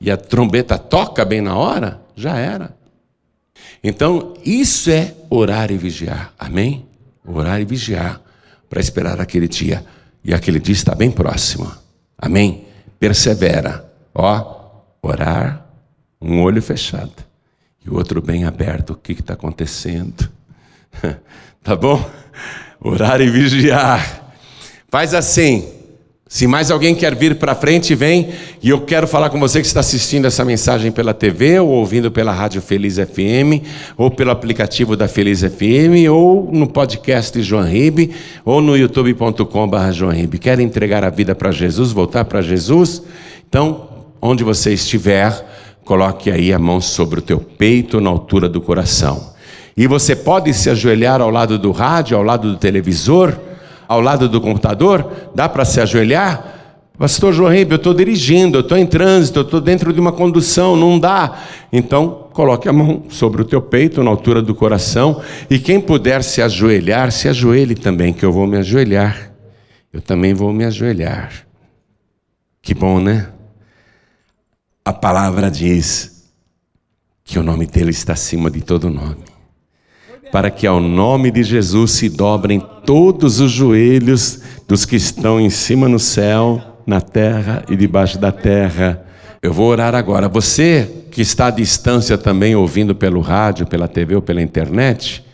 E 0.00 0.10
a 0.10 0.16
trombeta 0.16 0.78
toca 0.78 1.24
bem 1.24 1.40
na 1.40 1.56
hora, 1.56 2.00
já 2.14 2.36
era. 2.36 2.76
Então, 3.82 4.34
isso 4.44 4.90
é 4.90 5.14
orar 5.30 5.70
e 5.70 5.76
vigiar. 5.76 6.32
Amém? 6.38 6.86
Orar 7.26 7.60
e 7.60 7.64
vigiar 7.64 8.20
para 8.68 8.80
esperar 8.80 9.20
aquele 9.20 9.48
dia. 9.48 9.84
E 10.24 10.34
aquele 10.34 10.58
dia 10.58 10.74
está 10.74 10.94
bem 10.94 11.10
próximo. 11.10 11.72
Amém? 12.18 12.66
Persevera. 12.98 13.90
Ó, 14.14 14.82
orar, 15.02 15.66
um 16.20 16.42
olho 16.42 16.62
fechado 16.62 17.12
e 17.84 17.90
o 17.90 17.94
outro 17.94 18.20
bem 18.20 18.44
aberto. 18.44 18.90
O 18.90 18.96
que 18.96 19.12
está 19.12 19.34
acontecendo? 19.34 20.28
tá 21.62 21.76
bom? 21.76 22.10
Orar 22.80 23.20
e 23.20 23.30
vigiar. 23.30 24.32
Faz 24.88 25.14
assim. 25.14 25.75
Se 26.28 26.44
mais 26.48 26.72
alguém 26.72 26.92
quer 26.92 27.14
vir 27.14 27.36
para 27.36 27.54
frente, 27.54 27.94
vem. 27.94 28.30
E 28.60 28.68
eu 28.68 28.80
quero 28.80 29.06
falar 29.06 29.30
com 29.30 29.38
você 29.38 29.60
que 29.60 29.66
está 29.66 29.78
assistindo 29.78 30.26
essa 30.26 30.44
mensagem 30.44 30.90
pela 30.90 31.14
TV, 31.14 31.60
ou 31.60 31.68
ouvindo 31.68 32.10
pela 32.10 32.32
Rádio 32.32 32.60
Feliz 32.60 32.96
FM, 32.96 33.62
ou 33.96 34.10
pelo 34.10 34.32
aplicativo 34.32 34.96
da 34.96 35.06
Feliz 35.06 35.42
FM, 35.42 36.10
ou 36.10 36.50
no 36.52 36.66
podcast 36.66 37.40
João 37.40 37.62
Ribe, 37.62 38.12
ou 38.44 38.60
no 38.60 38.76
youtube.com.br 38.76 39.92
João 39.92 40.10
Ribe. 40.10 40.38
Quer 40.38 40.58
entregar 40.58 41.04
a 41.04 41.10
vida 41.10 41.32
para 41.32 41.52
Jesus, 41.52 41.92
voltar 41.92 42.24
para 42.24 42.42
Jesus? 42.42 43.04
Então, 43.48 43.88
onde 44.20 44.42
você 44.42 44.74
estiver, 44.74 45.32
coloque 45.84 46.28
aí 46.28 46.52
a 46.52 46.58
mão 46.58 46.80
sobre 46.80 47.20
o 47.20 47.22
teu 47.22 47.38
peito, 47.38 48.00
na 48.00 48.10
altura 48.10 48.48
do 48.48 48.60
coração. 48.60 49.32
E 49.76 49.86
você 49.86 50.16
pode 50.16 50.52
se 50.54 50.68
ajoelhar 50.68 51.20
ao 51.20 51.30
lado 51.30 51.56
do 51.56 51.70
rádio, 51.70 52.16
ao 52.16 52.24
lado 52.24 52.50
do 52.50 52.58
televisor 52.58 53.45
ao 53.88 54.00
lado 54.00 54.28
do 54.28 54.40
computador? 54.40 55.30
Dá 55.34 55.48
para 55.48 55.64
se 55.64 55.80
ajoelhar? 55.80 56.54
Pastor 56.98 57.32
João 57.32 57.50
Ribeiro, 57.50 57.74
eu 57.74 57.76
estou 57.76 57.92
dirigindo, 57.92 58.56
eu 58.56 58.62
estou 58.62 58.78
em 58.78 58.86
trânsito, 58.86 59.40
eu 59.40 59.42
estou 59.42 59.60
dentro 59.60 59.92
de 59.92 60.00
uma 60.00 60.12
condução, 60.12 60.74
não 60.74 60.98
dá. 60.98 61.42
Então, 61.70 62.28
coloque 62.32 62.68
a 62.68 62.72
mão 62.72 63.04
sobre 63.10 63.42
o 63.42 63.44
teu 63.44 63.60
peito, 63.60 64.02
na 64.02 64.10
altura 64.10 64.40
do 64.40 64.54
coração, 64.54 65.20
e 65.50 65.58
quem 65.58 65.78
puder 65.78 66.24
se 66.24 66.40
ajoelhar, 66.40 67.12
se 67.12 67.28
ajoelhe 67.28 67.74
também, 67.74 68.14
que 68.14 68.24
eu 68.24 68.32
vou 68.32 68.46
me 68.46 68.56
ajoelhar. 68.56 69.30
Eu 69.92 70.00
também 70.00 70.32
vou 70.32 70.52
me 70.54 70.64
ajoelhar. 70.64 71.32
Que 72.62 72.74
bom, 72.74 72.98
né? 72.98 73.28
A 74.82 74.92
palavra 74.92 75.50
diz 75.50 76.30
que 77.24 77.38
o 77.38 77.42
nome 77.42 77.66
dele 77.66 77.90
está 77.90 78.14
acima 78.14 78.50
de 78.50 78.62
todo 78.62 78.88
nome 78.88 79.35
para 80.30 80.50
que 80.50 80.66
ao 80.66 80.80
nome 80.80 81.30
de 81.30 81.42
Jesus 81.42 81.92
se 81.92 82.08
dobrem 82.08 82.60
todos 82.84 83.40
os 83.40 83.50
joelhos 83.50 84.40
dos 84.66 84.84
que 84.84 84.96
estão 84.96 85.40
em 85.40 85.50
cima 85.50 85.88
no 85.88 85.98
céu, 85.98 86.60
na 86.86 87.00
terra 87.00 87.64
e 87.68 87.76
debaixo 87.76 88.18
da 88.18 88.32
terra. 88.32 89.04
Eu 89.42 89.52
vou 89.52 89.68
orar 89.68 89.94
agora. 89.94 90.28
Você 90.28 90.88
que 91.10 91.22
está 91.22 91.46
à 91.46 91.50
distância 91.50 92.18
também 92.18 92.54
ouvindo 92.54 92.94
pelo 92.94 93.20
rádio, 93.20 93.66
pela 93.66 93.88
TV 93.88 94.16
ou 94.16 94.22
pela 94.22 94.42
internet, 94.42 95.24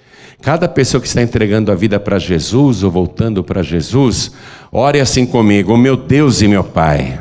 cada 0.40 0.68
pessoa 0.68 1.00
que 1.00 1.06
está 1.06 1.22
entregando 1.22 1.72
a 1.72 1.74
vida 1.74 1.98
para 1.98 2.18
Jesus 2.18 2.82
ou 2.82 2.90
voltando 2.90 3.42
para 3.42 3.62
Jesus, 3.62 4.32
ore 4.70 5.00
assim 5.00 5.24
comigo: 5.24 5.76
meu 5.76 5.96
Deus 5.96 6.42
e 6.42 6.48
meu 6.48 6.64
Pai. 6.64 7.20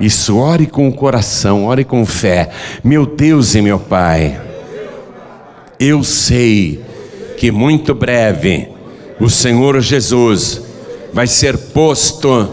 Isso, 0.00 0.36
ore 0.36 0.66
com 0.66 0.88
o 0.88 0.92
coração, 0.92 1.66
ore 1.66 1.84
com 1.84 2.06
fé. 2.06 2.50
Meu 2.84 3.04
Deus 3.04 3.56
e 3.56 3.62
meu 3.62 3.80
Pai 3.80 4.47
eu 5.78 6.02
sei 6.02 6.80
que 7.36 7.50
muito 7.52 7.94
breve 7.94 8.68
o 9.20 9.28
Senhor 9.30 9.80
Jesus 9.80 10.62
vai 11.12 11.26
ser 11.26 11.56
posto 11.56 12.48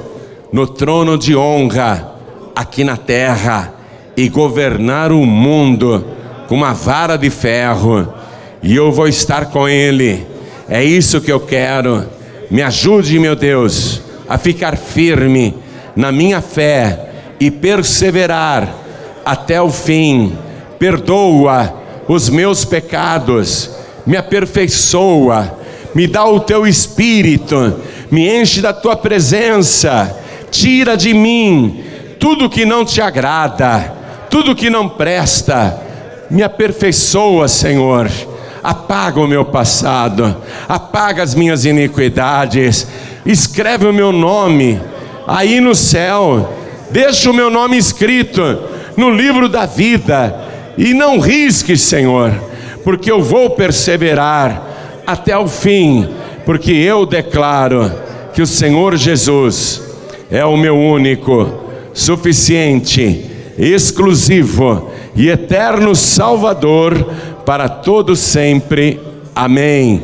no 0.52 0.68
trono 0.68 1.18
de 1.18 1.36
honra 1.36 2.16
aqui 2.56 2.84
na 2.84 2.98
terra 2.98 3.74
e 4.16 4.30
governar 4.30 5.12
o 5.12 5.26
mundo 5.26 6.06
com 6.48 6.56
uma 6.56 6.74
vara 6.74 7.18
de 7.18 7.30
ferro, 7.30 8.08
e 8.62 8.76
eu 8.76 8.92
vou 8.92 9.08
estar 9.08 9.48
com 9.48 9.68
Ele. 9.68 10.26
É 10.70 10.84
isso 10.84 11.22
que 11.22 11.32
eu 11.32 11.40
quero. 11.40 12.06
Me 12.50 12.62
ajude, 12.62 13.20
meu 13.20 13.36
Deus, 13.36 14.02
a 14.30 14.38
ficar 14.38 14.78
firme 14.78 15.56
na 15.96 16.12
minha 16.12 16.42
fé 16.42 17.10
e 17.40 17.52
perseverar 17.52 18.74
até 19.26 19.62
o 19.62 19.70
fim. 19.70 20.34
Perdoa 20.80 21.85
os 22.08 22.30
meus 22.30 22.64
pecados, 22.64 23.70
me 24.06 24.16
aperfeiçoa, 24.16 25.58
me 25.94 26.08
dá 26.08 26.26
o 26.26 26.40
teu 26.40 26.68
espírito, 26.68 27.80
me 28.12 28.30
enche 28.30 28.62
da 28.62 28.74
tua 28.74 28.96
presença, 28.96 30.16
tira 30.52 30.96
de 30.96 31.14
mim 31.14 31.84
tudo 32.20 32.50
que 32.50 32.66
não 32.66 32.86
te 32.86 33.02
agrada, 33.02 33.94
tudo 34.30 34.56
que 34.56 34.70
não 34.70 34.88
presta, 34.88 35.80
me 36.30 36.44
aperfeiçoa, 36.44 37.48
Senhor. 37.48 38.10
Apaga 38.64 39.20
o 39.20 39.28
meu 39.28 39.46
passado, 39.46 40.36
apaga 40.68 41.22
as 41.22 41.36
minhas 41.36 41.66
iniquidades, 41.66 42.88
escreve 43.24 43.86
o 43.86 43.94
meu 43.94 44.12
nome 44.12 44.82
aí 45.28 45.62
no 45.62 45.76
céu, 45.76 46.52
deixa 46.90 47.30
o 47.30 47.34
meu 47.34 47.52
nome 47.52 47.78
escrito 47.78 48.42
no 48.98 49.12
livro 49.12 49.48
da 49.48 49.68
vida 49.68 50.45
e 50.78 50.94
não 50.94 51.20
risque, 51.20 51.78
Senhor, 51.78 52.34
porque 52.84 53.12
eu 53.12 53.22
vou 53.22 53.52
perseverar 53.52 55.04
até 55.08 55.38
o 55.38 55.48
fim, 55.48 56.08
porque 56.46 56.72
eu 56.72 57.06
declaro 57.06 57.92
que 58.34 58.42
o 58.42 58.48
Senhor 58.48 58.96
Jesus 58.96 59.82
é 60.30 60.44
o 60.44 60.58
meu 60.58 60.78
único, 60.78 61.66
suficiente, 61.94 63.26
exclusivo 63.58 64.92
e 65.16 65.30
eterno 65.30 65.96
Salvador 65.96 66.94
para 67.46 67.70
todo 67.70 68.16
sempre. 68.16 69.00
Amém. 69.34 70.04